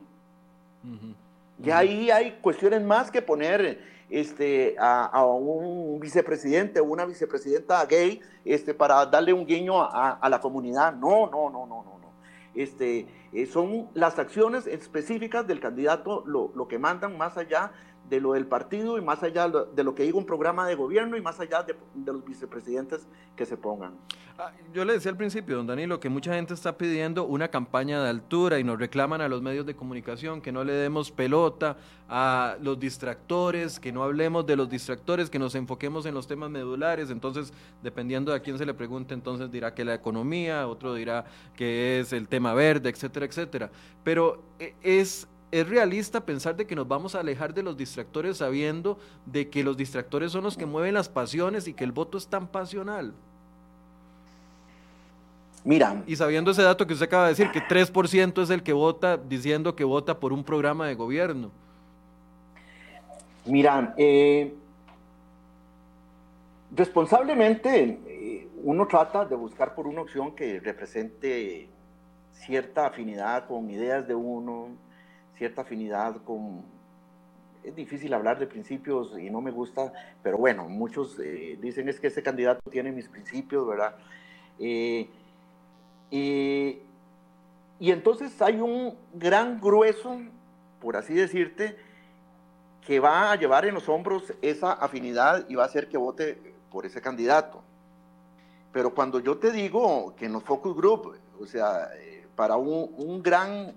[1.58, 3.80] Ya ahí hay cuestiones más que poner
[4.10, 10.40] este, a, un vicepresidente o una vicepresidenta gay este, para darle un guiño a, la
[10.40, 10.92] comunidad.
[10.92, 11.98] No, no, no, no, no.
[11.98, 12.12] no.
[12.54, 17.72] Este, eh, son las acciones específicas del candidato lo, lo, que mandan más allá
[18.08, 21.16] de lo del partido y más allá de lo que diga un programa de gobierno
[21.16, 21.74] y más allá de,
[22.04, 23.94] los vicepresidentes que se pongan.
[24.38, 28.02] Ah, yo le decía al principio, don Danilo, que mucha gente está pidiendo una campaña
[28.02, 31.76] de altura y nos reclaman a los medios de comunicación que no le demos pelota
[32.08, 36.50] a los distractores, que no hablemos de los distractores, que nos enfoquemos en los temas
[36.50, 37.10] medulares.
[37.10, 41.24] Entonces, dependiendo de a quién se le pregunte, entonces dirá que la economía, otro dirá
[41.56, 43.70] que es el tema verde, etcétera, etcétera.
[44.04, 48.38] Pero eh, es es realista pensar de que nos vamos a alejar de los distractores
[48.38, 52.16] sabiendo de que los distractores son los que mueven las pasiones y que el voto
[52.16, 53.12] es tan pasional.
[55.62, 56.02] Mira.
[56.06, 59.18] Y sabiendo ese dato que usted acaba de decir, que 3% es el que vota
[59.18, 61.52] diciendo que vota por un programa de gobierno.
[63.44, 64.54] Mira, eh,
[66.74, 71.68] responsablemente eh, uno trata de buscar por una opción que represente
[72.32, 74.70] cierta afinidad con ideas de uno,
[75.36, 76.62] cierta afinidad con...
[77.64, 82.00] Es difícil hablar de principios y no me gusta, pero bueno, muchos eh, dicen es
[82.00, 83.94] que ese candidato tiene mis principios, ¿verdad?
[84.58, 85.08] Eh,
[87.82, 90.20] y entonces hay un gran grueso,
[90.80, 91.76] por así decirte,
[92.86, 96.54] que va a llevar en los hombros esa afinidad y va a hacer que vote
[96.70, 97.62] por ese candidato.
[98.72, 102.92] Pero cuando yo te digo que en los focus group, o sea, eh, para un,
[102.96, 103.74] un gran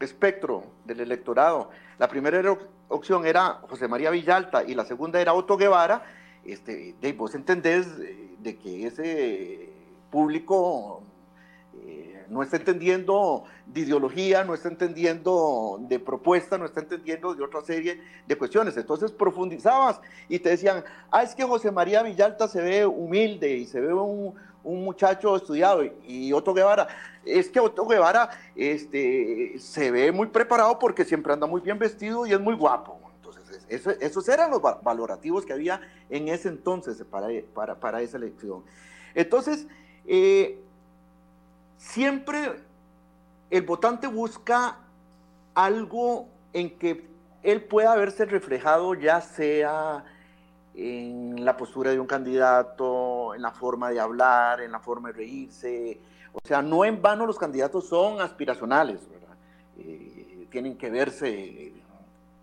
[0.00, 2.42] espectro del electorado, la primera
[2.88, 6.04] opción era José María Villalta y la segunda era Otto Guevara,
[6.44, 9.70] este, de, vos entendés eh, de que ese
[10.10, 11.02] público
[11.82, 17.44] eh, no está entendiendo de ideología, no está entendiendo de propuesta, no está entendiendo de
[17.44, 18.76] otra serie de cuestiones.
[18.76, 23.66] Entonces profundizabas y te decían, ah, es que José María Villalta se ve humilde y
[23.66, 26.88] se ve un, un muchacho estudiado y Otto Guevara,
[27.24, 32.26] es que Otto Guevara este, se ve muy preparado porque siempre anda muy bien vestido
[32.26, 32.98] y es muy guapo.
[33.16, 38.62] Entonces, esos eran los valorativos que había en ese entonces para, para, para esa elección.
[39.14, 39.66] Entonces,
[40.06, 40.60] eh,
[41.84, 42.52] siempre
[43.50, 44.78] el votante busca
[45.54, 47.06] algo en que
[47.42, 50.04] él pueda verse reflejado, ya sea
[50.74, 55.18] en la postura de un candidato, en la forma de hablar, en la forma de
[55.18, 56.00] reírse.
[56.32, 59.36] O sea, no en vano los candidatos son aspiracionales, ¿verdad?
[59.78, 61.72] Eh, tienen que verse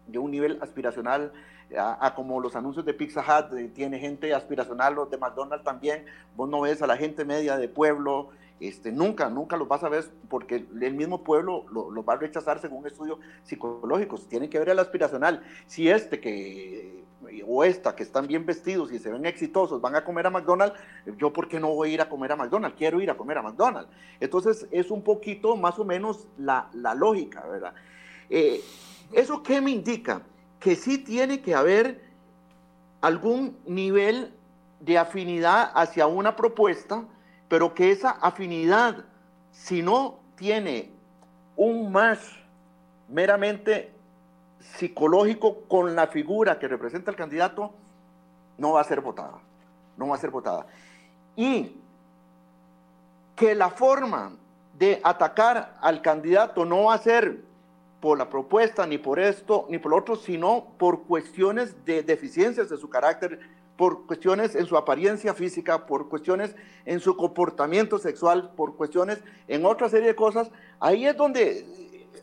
[0.07, 1.31] de un nivel aspiracional
[1.77, 6.05] a, como los anuncios de Pizza Hut, eh, tiene gente aspiracional, los de McDonald's también,
[6.35, 8.29] vos no ves a la gente media de pueblo,
[8.61, 12.17] este, nunca, nunca los vas a ver porque el mismo pueblo los lo va a
[12.17, 15.43] rechazar según estudios psicológicos, tienen que ver el aspiracional.
[15.65, 17.01] Si este que
[17.47, 20.77] o esta que están bien vestidos y se ven exitosos van a comer a McDonald's,
[21.17, 23.37] yo por qué no voy a ir a comer a McDonald's, quiero ir a comer
[23.37, 23.89] a McDonald's.
[24.19, 27.73] Entonces es un poquito más o menos la, lógica, ¿verdad?
[28.29, 28.61] Eh,
[29.11, 30.21] ¿Eso qué me indica?
[30.59, 32.01] Que sí tiene que haber
[33.01, 34.33] algún nivel
[34.79, 37.05] de afinidad hacia una propuesta,
[37.51, 39.03] pero que esa afinidad,
[39.51, 40.89] si no tiene
[41.57, 42.31] un más
[43.09, 43.91] meramente
[44.61, 47.73] psicológico con la figura que representa el candidato,
[48.57, 49.39] no va a ser votada.
[49.97, 50.65] No va a ser votada.
[51.35, 51.75] Y
[53.35, 54.31] que la forma
[54.79, 57.41] de atacar al candidato no va a ser
[57.99, 62.69] por la propuesta, ni por esto, ni por lo otro, sino por cuestiones de deficiencias
[62.69, 63.41] de su carácter,
[63.81, 66.55] por cuestiones en su apariencia física, por cuestiones
[66.85, 71.65] en su comportamiento sexual, por cuestiones en otra serie de cosas, ahí es donde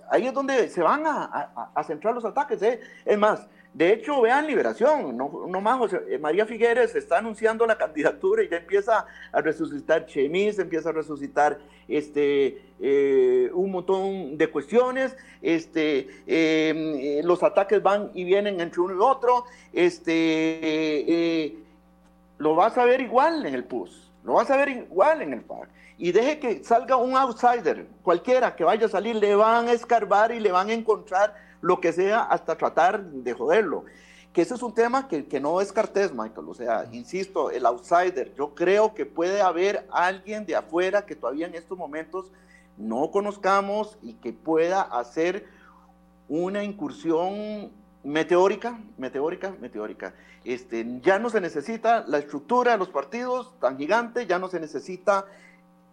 [0.09, 2.62] ahí es donde se van a, centrar los ataques.
[2.62, 2.80] ¿eh?
[3.04, 7.66] Es más, de hecho, vean Liberación, no, no más, José, eh, María Figueres está anunciando
[7.66, 14.36] la candidatura y ya empieza a resucitar Chemis, empieza a resucitar este, eh, un montón
[14.36, 21.54] de cuestiones, este, em, los ataques van y vienen entre uno y otro, este,
[22.38, 25.42] lo vas a ver igual en el PUS, lo vas a ver igual en el
[25.42, 25.68] PAC.
[25.98, 30.30] Y deje que salga un outsider, cualquiera que vaya a salir, le van a escarbar
[30.30, 33.84] y le van a encontrar lo que sea hasta tratar de joderlo.
[34.32, 36.48] Que ese es un tema que, que no descartes, Michael.
[36.48, 41.46] O sea, insisto, el outsider, yo creo que puede haber alguien de afuera que todavía
[41.46, 42.30] en estos momentos
[42.76, 45.46] no conozcamos y que pueda hacer
[46.28, 47.72] una incursión
[48.04, 50.14] meteórica, meteórica, meteórica.
[50.44, 54.61] Este, ya no se necesita la estructura de los partidos tan gigante, ya no se
[54.61, 55.26] necesita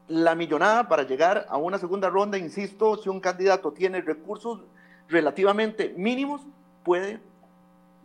[0.07, 4.61] la millonada para llegar a una segunda ronda, insisto, si un candidato tiene recursos
[5.07, 6.41] relativamente mínimos,
[6.83, 7.19] puede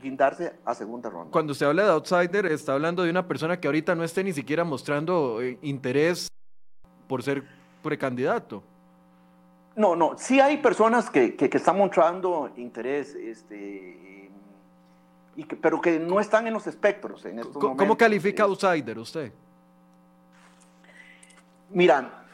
[0.00, 1.30] guindarse a segunda ronda.
[1.30, 4.32] Cuando usted habla de outsider, está hablando de una persona que ahorita no esté ni
[4.32, 6.28] siquiera mostrando eh, interés
[7.06, 7.44] por ser
[7.82, 8.62] precandidato.
[9.76, 13.14] No, no, sí hay personas que, que, están mostrando interés.
[13.14, 14.30] Este,
[15.36, 19.32] y pero que no están en los espectros en estos ¿Cómo, ¿Cómo califica outsider usted?
[21.70, 22.24] Mira,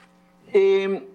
[0.53, 1.09] eh,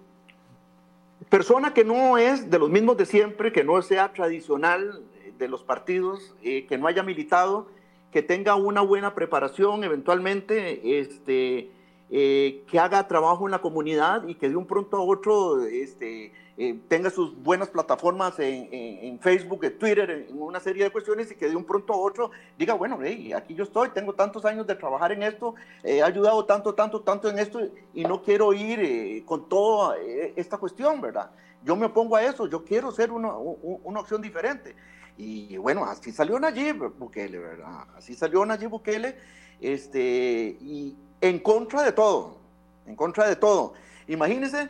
[1.32, 5.02] persona que no es de los mismos de siempre, que no sea tradicional
[5.40, 7.68] de los partidos, eh, que no haya militado,
[8.12, 11.72] que tenga una buena preparación eventualmente, este,
[12.10, 16.34] eh, que haga trabajo en la comunidad y que de un pronto a otro este,
[16.64, 21.36] eh, tenga sus buenas plataformas en, Facebook, en Twitter, en una serie de cuestiones y
[21.36, 23.00] que de un pronto a otro diga, bueno,
[23.36, 27.32] aquí yo estoy, tengo tantos años de trabajar en esto, he ayudado tanto, tanto, tanto
[27.32, 27.62] en esto
[27.96, 31.32] y no quiero ir eh, con toda eh, esta cuestión, ¿verdad?
[31.64, 34.76] Yo me opongo a eso, yo quiero ser una, una opción diferente.
[35.18, 37.88] Y bueno, así salió Nayib Bukele, ¿verdad?
[37.98, 39.16] Así salió Nayib Bukele,
[39.60, 42.38] este, y en contra de todo,
[42.86, 43.74] en contra de todo.
[44.08, 44.70] Imagínense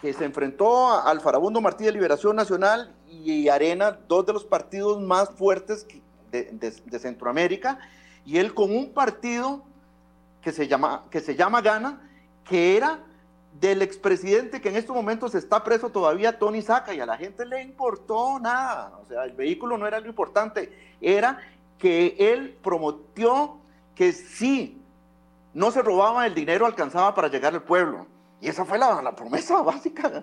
[0.00, 5.00] que se enfrentó al Farabundo Martí de Liberación Nacional y Arena, dos de los partidos
[5.00, 5.86] más fuertes
[6.30, 7.78] de, Centroamérica,
[8.24, 9.62] y él con un partido
[10.40, 12.00] que se, llama, que se llama Gana,
[12.44, 13.00] que era
[13.60, 17.44] del expresidente que en estos momentos está preso todavía, Tony Saca, y a la gente
[17.44, 21.38] le importó nada, o sea, el vehículo no era lo importante, era
[21.78, 23.58] que él promotió
[23.94, 24.80] que sí,
[25.52, 28.06] no se robaba el dinero, alcanzaba para llegar al pueblo.
[28.40, 30.22] Y esa fue la, promesa básica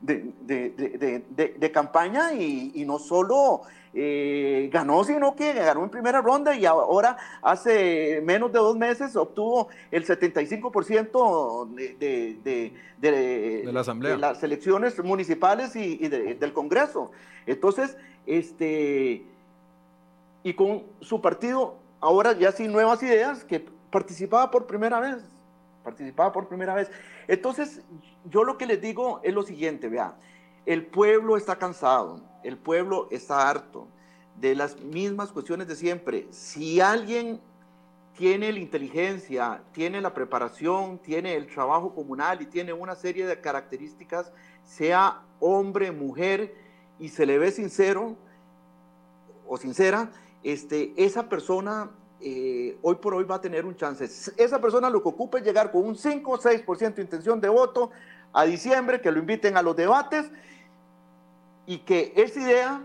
[0.00, 7.16] de, campaña y, no solo eh, ganó, sino que ganó en primera ronda y ahora
[7.42, 12.72] hace menos de dos meses obtuvo el 75% de,
[13.72, 14.16] la asamblea.
[14.16, 17.10] las elecciones municipales y, del Congreso.
[17.46, 19.22] Entonces, este,
[20.42, 25.18] y con su partido, ahora ya sin nuevas ideas, que participaba por primera vez
[25.84, 26.90] participaba por primera vez.
[27.28, 27.82] Entonces,
[28.24, 30.16] yo lo que les digo es lo siguiente, vea,
[30.66, 33.86] el pueblo está cansado, el pueblo está harto
[34.36, 36.26] de las mismas cuestiones de siempre.
[36.30, 37.40] Si alguien
[38.16, 43.40] tiene la inteligencia, tiene la preparación, tiene el trabajo comunal y tiene una serie de
[43.40, 44.32] características,
[44.64, 46.54] sea hombre, mujer,
[46.98, 48.16] y se le ve sincero
[49.46, 50.10] o sincera,
[50.42, 51.90] este, esa persona
[52.26, 54.04] eh, hoy por hoy va a tener un chance.
[54.38, 57.50] Esa persona lo que ocupa es llegar con un 5 o 6% de intención de
[57.50, 57.90] voto
[58.32, 60.30] a diciembre, que lo inviten a los debates
[61.66, 62.80] y que esa idea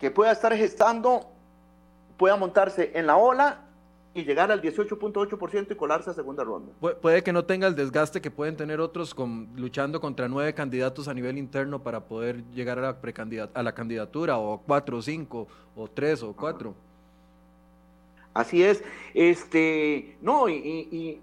[0.00, 1.30] que pueda estar gestando
[2.16, 3.62] pueda montarse en la ola
[4.12, 6.72] y llegar al 18.8% y colarse a segunda ronda.
[7.00, 11.06] puede que no tenga el desgaste que pueden tener otros con, luchando contra nueve candidatos
[11.06, 15.46] a nivel interno para poder llegar a la, a la candidatura, o cuatro o cinco,
[15.76, 16.74] o tres o cuatro.
[18.36, 18.84] Así es,
[19.14, 21.22] este, no, y,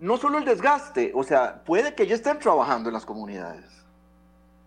[0.00, 3.64] no solo el desgaste, o sea, puede que ya estén trabajando en las comunidades.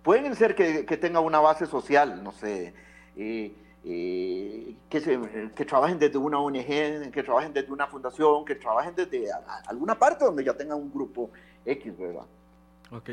[0.04, 2.74] Pueden ser que, tenga una base social, no sé,
[3.18, 5.18] eh, eh, que, se,
[5.66, 9.28] trabajen desde una ONG, que trabajen desde una fundación, que trabajen desde
[9.68, 11.30] alguna parte donde ya tengan un grupo
[11.66, 12.26] X, ¿verdad?
[12.90, 13.10] Ok.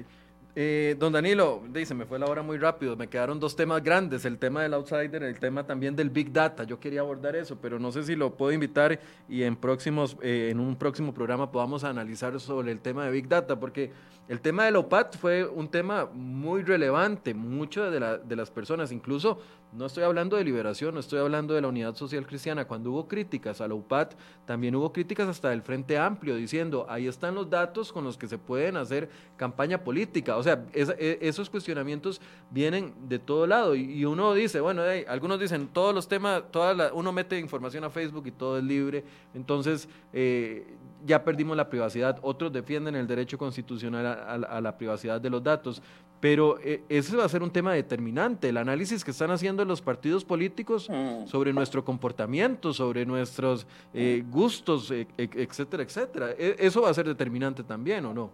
[0.56, 4.24] Eh, don Danilo, dice, me fue la hora muy rápido, me quedaron dos temas grandes,
[4.24, 7.78] el tema del outsider, el tema también del big data, yo quería abordar eso, pero
[7.78, 8.98] no sé si lo puedo invitar
[9.28, 13.28] y en, próximos, eh, en un próximo programa podamos analizar sobre el tema de big
[13.28, 13.92] data, porque
[14.30, 19.40] el tema del OPAT fue un tema muy relevante, muchas de, de las personas, incluso
[19.72, 22.64] no estoy hablando de liberación, no estoy hablando de la unidad social cristiana.
[22.64, 24.08] Cuando hubo críticas a la
[24.44, 28.26] también hubo críticas hasta del Frente Amplio, diciendo, ahí están los datos con los que
[28.26, 30.36] se pueden hacer campaña política.
[30.36, 32.20] O sea, e, esos cuestionamientos
[32.50, 33.74] vienen de todo lado.
[33.74, 38.26] Y, uno dice, bueno, algunos dicen, todos los temas, toda uno mete información a Facebook
[38.26, 39.04] y todo es libre.
[39.34, 40.66] Entonces, eh,
[41.04, 42.18] ya perdimos la privacidad.
[42.22, 44.12] Otros defienden el derecho constitucional a
[44.60, 45.82] la privacidad de los datos.
[46.20, 49.80] Pero eh, ese va a ser un tema determinante, el análisis que están haciendo los
[49.80, 51.26] partidos políticos mm.
[51.26, 56.30] sobre nuestro comportamiento, sobre nuestros eh, gustos, e, e, etcétera, etcétera.
[56.32, 58.30] E, eso va a ser determinante también, ¿o no?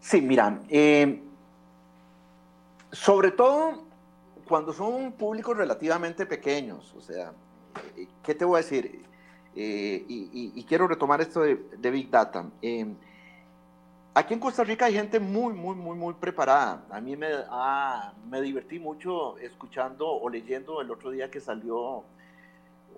[0.00, 1.20] Sí, mira, eh,
[2.90, 3.84] sobre todo
[4.46, 7.32] cuando son públicos relativamente pequeños, o sea,
[8.22, 9.06] ¿qué te voy a decir?
[9.60, 12.46] y, quiero retomar esto de, de Big Data.
[14.18, 16.84] Aquí en Costa Rica hay gente muy, muy, muy, muy preparada.
[16.90, 22.02] A mí me, ah, me divertí mucho escuchando o leyendo el otro día que salió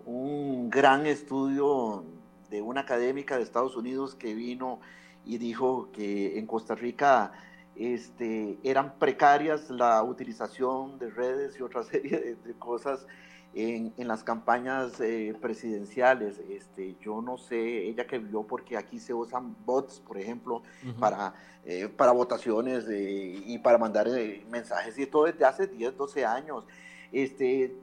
[0.07, 2.05] un gran estudio
[2.49, 4.81] de una académica de Estados Unidos que vino
[5.27, 7.33] y dijo que en Costa Rica
[7.77, 13.07] este, eran precarias la utilización de redes y otra serie de cosas
[13.55, 16.39] en, en las campañas eh, presidenciales.
[16.49, 20.63] Este, yo no sé, ella que vio, porque aquí se usan bots, por ejemplo,
[20.99, 21.35] para,
[21.65, 26.65] eh, para votaciones y para mandar eh, mensajes y todo desde hace 10, 12 años.
[27.13, 27.75] Este,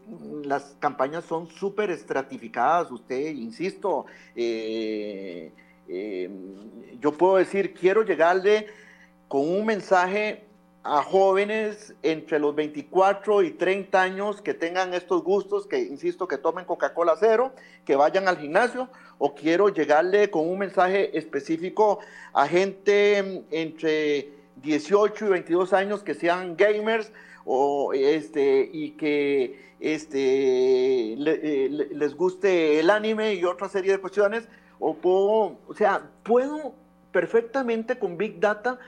[0.44, 2.92] las campañas son súper estratificadas.
[2.92, 4.06] Usted, insisto,
[4.36, 5.52] eh,
[5.88, 6.30] eh,
[7.00, 8.68] yo puedo decir, quiero llegarle
[9.28, 10.47] con un mensaje
[10.88, 16.38] a jóvenes entre los 24 y 30 años que tengan estos gustos, que insisto, que
[16.38, 17.52] tomen Coca-Cola cero,
[17.84, 22.00] que vayan al gimnasio, o quiero llegarle con un mensaje específico
[22.32, 24.30] a gente entre
[24.62, 27.12] 18 y 22 años que sean gamers
[27.44, 34.48] o este y que este eh, les guste el anime y otra serie de cuestiones
[34.80, 36.74] o puedo, o sea, puedo
[37.12, 38.80] perfectamente con Big Data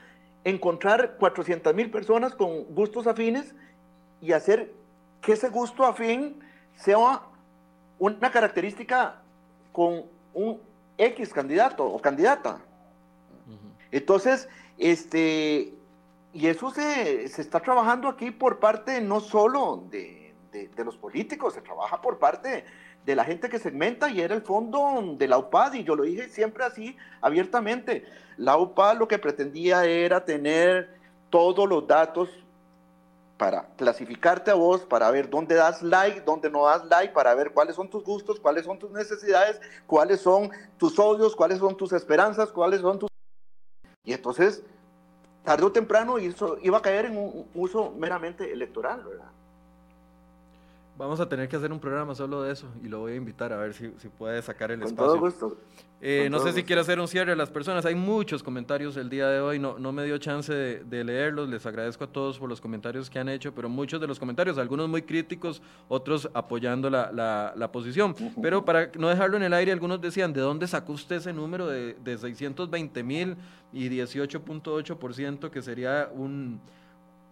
[0.44, 3.54] encontrar 400 mil personas con gustos afines
[4.20, 4.72] y hacer
[5.20, 6.40] que ese gusto afín
[6.76, 7.22] sea
[7.98, 9.20] una característica
[9.72, 10.60] con un
[10.96, 12.60] X candidato o candidata.
[13.90, 15.74] Entonces, este,
[16.32, 21.60] y eso se, está trabajando aquí por parte no solo de, de, los políticos, se
[21.60, 22.64] trabaja por parte
[23.04, 26.04] de la gente que segmenta y era el fondo de la UPAD y yo lo
[26.04, 28.04] dije siempre así abiertamente.
[28.36, 30.94] La UPAD lo que pretendía era tener
[31.30, 32.28] todos los datos
[33.40, 37.52] para clasificarte a vos, para ver dónde das like, dónde no das like, para ver
[37.52, 41.94] cuáles son tus gustos, cuáles son tus necesidades, cuáles son tus odios, cuáles son tus
[41.94, 43.08] esperanzas, cuáles son tus...
[44.04, 44.62] Y entonces,
[45.42, 49.30] tarde o temprano, eso iba a caer en un uso meramente electoral, ¿verdad?
[51.00, 53.54] Vamos a tener que hacer un programa solo de eso y lo voy a invitar
[53.54, 55.12] a ver si, si puede sacar el Con espacio.
[55.12, 55.56] Todo gusto.
[56.02, 57.86] Eh, no sé si quiere hacer un cierre a las personas.
[57.86, 59.58] Hay muchos comentarios el día de hoy.
[59.58, 61.48] No, no me dio chance de, leerlos.
[61.48, 64.58] Les agradezco a todos por los comentarios que han hecho, pero muchos de los comentarios,
[64.58, 67.10] algunos muy críticos, otros apoyando la,
[67.56, 68.14] la, posición.
[68.42, 71.66] Pero para no dejarlo en el aire, algunos decían, ¿de dónde sacó usted ese número
[71.66, 73.38] de, de 620 mil
[73.72, 76.60] y 18.8%, que sería un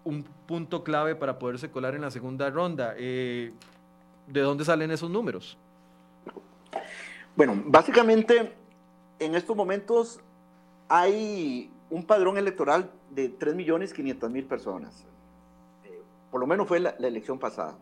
[0.08, 2.94] un punto clave para poderse colar en la segunda ronda.
[2.96, 3.52] Eh,
[4.26, 5.58] ¿De dónde salen esos números?
[7.36, 8.54] Bueno, básicamente
[9.18, 10.20] en estos momentos
[10.88, 15.04] hay un padrón electoral de 3.500.000 personas.
[15.84, 16.00] Eh,
[16.30, 17.76] por lo menos fue la, elección pasada.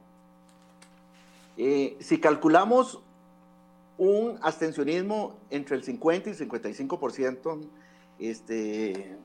[1.57, 3.01] Eh, si calculamos
[3.99, 7.61] un abstencionismo entre el 50 y 55%,
[8.18, 9.16] este,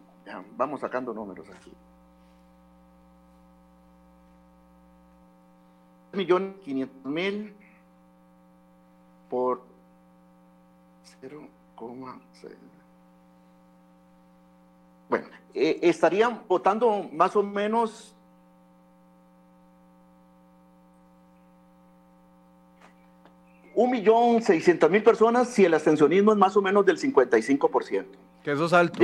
[0.55, 1.73] vamos sacando números aquí.
[6.13, 7.53] Millón quinientos mil
[9.29, 9.61] por
[11.21, 12.51] 0,6.
[15.09, 18.15] Bueno, eh, estarían votando más o menos
[23.73, 28.05] un millón seiscientos mil personas si el abstencionismo es más o menos del 55%.
[28.43, 28.99] Que eso es alto.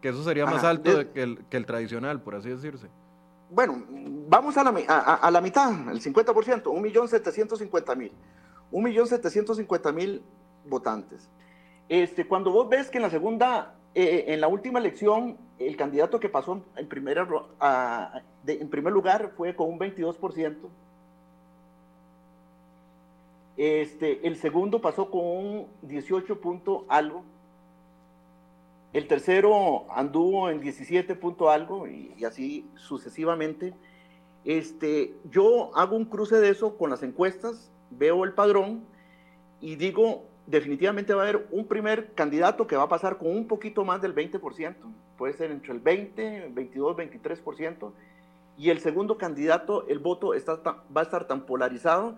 [0.00, 2.88] que eso sería más alto que, el, que el tradicional, por así decirse
[3.52, 3.84] bueno,
[4.28, 8.10] vamos a la, mitad, el 50%, 1.750.000.
[8.72, 10.20] 1.750.000
[10.66, 11.28] votantes.
[11.88, 16.18] Este, cuando vos ves que en la segunda, eh, en la última elección, el candidato
[16.18, 17.18] que pasó en primer
[18.92, 20.56] lugar fue con un 22%.
[23.58, 27.22] Este, el segundo pasó con un 18 punto algo.
[28.92, 33.72] El tercero anduvo en 17 punto algo y, así sucesivamente.
[34.44, 38.84] Este, yo hago un cruce de eso con las encuestas, veo el padrón
[39.60, 43.46] y digo, definitivamente va a haber un primer candidato que va a pasar con un
[43.46, 44.74] poquito más del 20%,
[45.16, 47.92] puede ser entre el 20, 22, 23%,
[48.58, 50.60] y el segundo candidato, el voto está,
[50.94, 52.16] va a estar tan polarizado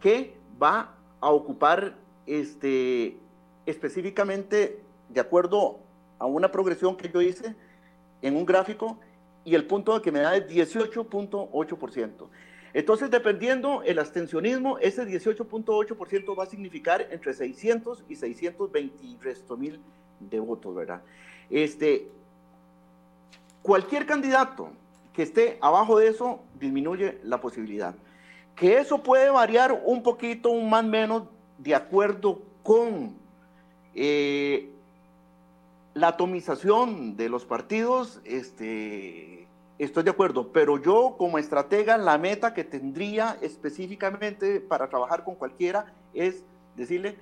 [0.00, 1.96] que va a ocupar
[2.26, 3.18] este,
[3.66, 5.80] específicamente, de acuerdo
[6.18, 7.54] a una progresión que yo hice
[8.22, 8.98] en un gráfico
[9.44, 12.28] y el punto que me da es 18.8%.
[12.74, 19.80] Entonces, dependiendo el abstencionismo, ese 18.8% va a significar entre 600 y 620 resto mil
[20.20, 21.00] de votos, ¿verdad?
[21.48, 22.08] Este,
[23.62, 24.70] cualquier candidato
[25.14, 27.94] que esté abajo de eso disminuye la posibilidad.
[28.54, 31.24] Que eso puede variar un poquito, un más menos,
[31.58, 33.16] de acuerdo con
[33.94, 34.70] eh,
[35.98, 39.46] la atomización de los partidos, este,
[39.78, 45.34] estoy de acuerdo, pero yo como estratega, la meta que tendría específicamente para trabajar con
[45.34, 46.44] cualquiera es
[46.76, 47.16] decirle,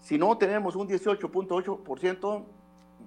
[0.00, 2.44] si no tenemos un 18.8%,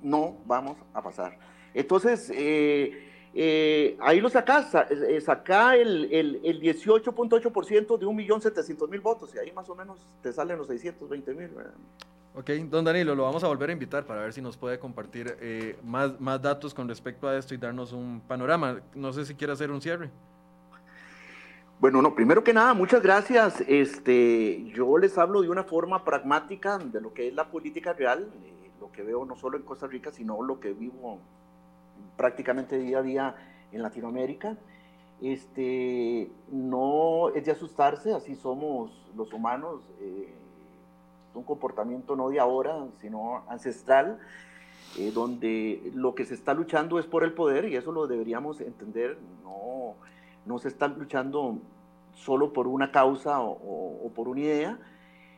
[0.03, 1.37] no vamos a pasar.
[1.73, 9.33] Entonces, eh, eh, ahí lo sacás, eh, saca el, el, el 18.8% de 1.700.000 votos
[9.35, 11.49] y ahí más o menos te salen los 620.000.
[12.37, 15.37] Ok, don Danilo, lo vamos a volver a invitar para ver si nos puede compartir
[15.39, 18.81] eh, más, más datos con respecto a esto y darnos un panorama.
[18.93, 20.09] No sé si quiere hacer un cierre.
[21.79, 23.61] Bueno, no, primero que nada, muchas gracias.
[23.67, 28.29] Este, yo les hablo de una forma pragmática de lo que es la política real,
[28.43, 31.19] eh, lo que veo no solo en Costa Rica, sino lo que vivo
[32.17, 33.35] prácticamente día a día
[33.71, 34.57] en Latinoamérica.
[35.21, 40.33] Este, no es de asustarse, así somos los humanos, eh,
[41.35, 44.19] un comportamiento no de ahora, sino ancestral,
[44.97, 48.61] eh, donde lo que se está luchando es por el poder y eso lo deberíamos
[48.61, 49.95] entender, no,
[50.45, 51.59] no se está luchando
[52.15, 54.79] solo por una causa o, por una idea.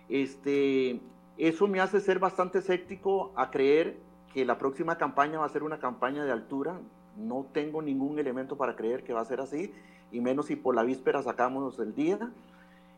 [0.10, 1.00] Este,
[1.38, 3.98] eso me hace ser bastante escéptico a creer
[4.34, 6.80] que la próxima campaña va a ser una campaña de altura.
[7.18, 9.74] No tengo ningún elemento para creer que va a ser así,
[10.12, 12.20] y menos si por la víspera sacamos el día.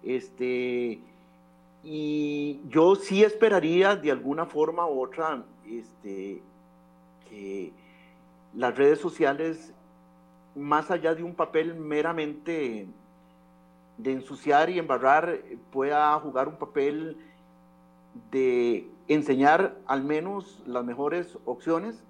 [0.03, 0.99] Este,
[1.83, 6.41] y yo sí esperaría de alguna forma u otra este,
[7.29, 7.71] que
[8.53, 9.73] las redes sociales,
[10.55, 12.87] más allá de un papel meramente
[13.97, 15.39] de ensuciar y embarrar,
[15.71, 17.17] pueda jugar un papel
[18.31, 22.03] de enseñar al menos las mejores opciones.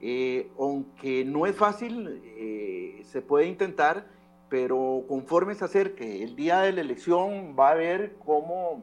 [0.00, 4.06] Eh, aunque no es fácil, eh, se puede intentar,
[4.48, 8.82] pero conforme se acerque el día de la elección va a ver cómo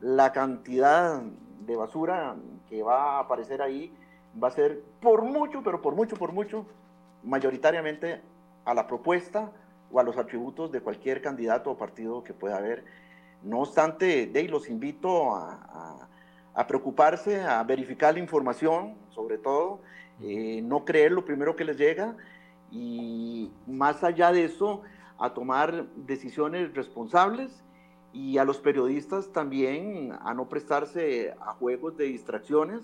[0.00, 1.22] la cantidad
[1.66, 2.36] de basura
[2.68, 3.92] que va a aparecer ahí
[4.42, 6.66] va a ser por mucho, pero por mucho, por mucho,
[7.22, 8.20] mayoritariamente
[8.64, 9.50] a la propuesta
[9.90, 12.84] o a los atributos de cualquier candidato o partido que pueda haber.
[13.42, 16.08] No obstante, de los invito a,
[16.66, 19.80] preocuparse, a verificar la información, sobre todo,
[20.20, 22.16] eh, no creer lo primero que les llega
[22.70, 24.82] y más allá de eso,
[25.18, 27.62] a tomar decisiones responsables
[28.12, 32.82] y a los periodistas también a no prestarse a juegos de distracciones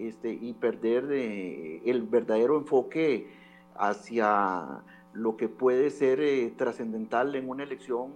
[0.00, 3.30] este, y perder eh, el verdadero enfoque
[3.76, 4.82] hacia
[5.12, 8.12] lo que puede ser eh, trascendental en una elección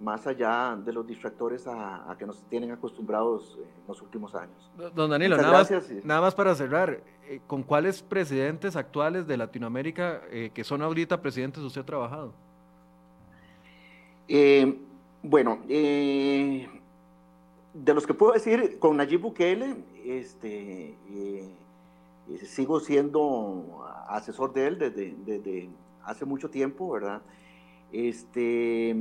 [0.00, 4.70] más allá de los distractores a, que nos tienen acostumbrados en los últimos años.
[4.94, 5.70] Don Danilo, nada más,
[6.04, 10.22] nada más, para cerrar, eh, ¿con cuáles presidentes actuales de Latinoamérica
[10.52, 12.32] que son ahorita presidentes usted ha trabajado?
[15.28, 16.68] Bueno, de
[17.74, 20.94] los que puedo decir, con Nayib Bukele, este,
[22.44, 25.68] sigo siendo asesor de él desde, desde
[26.04, 27.20] hace mucho tiempo, ¿verdad?
[27.92, 28.96] Este,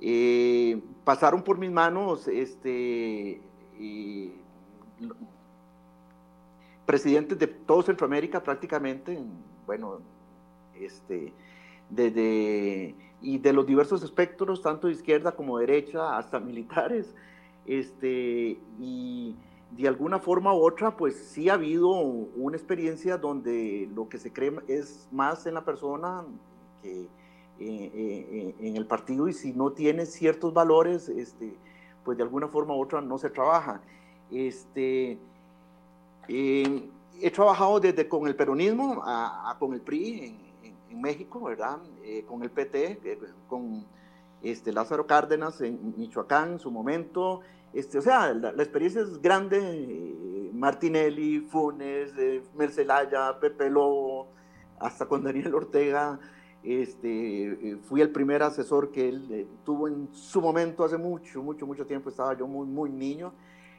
[0.00, 3.40] eh, pasaron por mis manos este,
[6.84, 9.18] presidentes de todo Centroamérica prácticamente,
[9.64, 10.00] bueno,
[10.74, 11.32] este,
[11.88, 17.14] desde, y de los diversos espectros, tanto de izquierda como derecha, hasta militares,
[17.66, 19.34] este, y
[19.72, 24.32] de alguna forma u otra, pues sí ha habido una experiencia donde lo que se
[24.32, 26.24] cree es más en la persona
[26.82, 27.08] que
[27.58, 31.56] eh, eh, en el partido y si no tiene ciertos valores, este,
[32.04, 33.80] pues de alguna forma u otra no se trabaja.
[34.30, 35.18] Este,
[36.28, 36.90] eh,
[37.22, 40.45] he trabajado desde con el peronismo a, con el PRI en,
[41.00, 41.78] México, ¿verdad?
[42.26, 43.00] con el PT,
[43.48, 43.86] con
[44.42, 47.42] este, Lázaro Cárdenas en Michoacán en su momento,
[47.76, 49.58] este, o sea, la, experiencia es grande.
[49.60, 54.28] Eh, Martinelli, Funes, eh, Mercelaya, Pepe Lobo,
[54.78, 56.18] hasta con Daniel Ortega.
[56.62, 61.66] Este, eh, fui el primer asesor que él tuvo en su momento hace mucho, mucho,
[61.66, 62.08] mucho tiempo.
[62.08, 63.34] Estaba yo muy, muy niño.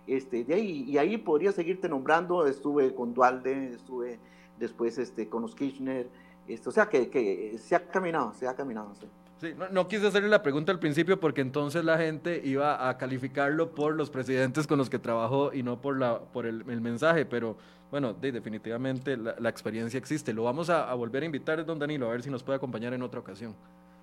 [0.05, 2.45] Este, de ahí, y ahí podría seguirte nombrando.
[2.45, 4.19] Estuve con Dualde, estuve
[4.59, 6.07] después este, con los Kirchner.
[6.47, 8.93] Este, o sea, que, que se ha caminado, se ha caminado.
[8.95, 9.07] Sí.
[9.39, 13.69] Sí, no, quise hacerle la pregunta al principio porque entonces la gente iba a calificarlo
[13.69, 17.55] por los presidentes con los que trabajó y no por, la, por el, mensaje, pero
[17.91, 20.33] bueno, definitivamente la, experiencia existe.
[20.33, 23.03] Lo vamos a, volver a invitar, don Danilo, a ver si nos puede acompañar en
[23.03, 23.53] otra ocasión.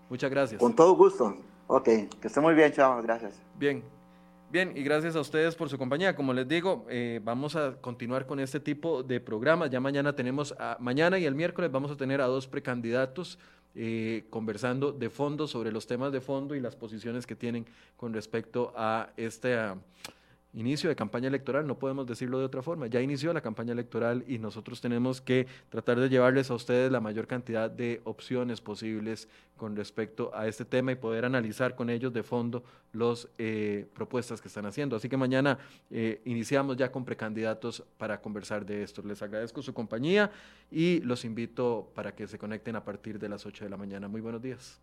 [0.09, 0.61] Muchas gracias.
[0.61, 1.37] Con todo gusto.
[1.67, 3.43] Ok, que esté muy bien, chao, gracias.
[3.59, 3.83] Bien,
[4.51, 6.15] Bien, y gracias a ustedes por su compañía.
[6.15, 9.71] Como les digo, eh, vamos a continuar con este tipo de programas.
[9.71, 13.39] Ya mañana tenemos, mañana y el miércoles vamos a tener a dos precandidatos
[13.75, 17.67] eh, conversando de fondo sobre los temas de fondo y las posiciones que tienen
[17.97, 19.59] con respecto a este
[20.55, 22.87] inicio de campaña electoral, no podemos decirlo de otra forma.
[22.87, 27.01] Ya inició la campaña electoral y nosotros tenemos que tratar de llevarles a ustedes la
[27.01, 32.13] mayor cantidad de opciones posibles con respecto a este tema y poder analizar con ellos
[32.13, 34.97] de fondo las eh, propuestas que están haciendo.
[34.97, 35.59] Así que mañana
[35.91, 39.03] eh, iniciamos ya con precandidatos para conversar de esto.
[39.03, 40.31] Les agradezco su compañía
[40.71, 44.09] y los invito para que se conecten a partir de las 8 de la mañana.
[44.09, 44.81] Muy buenos días.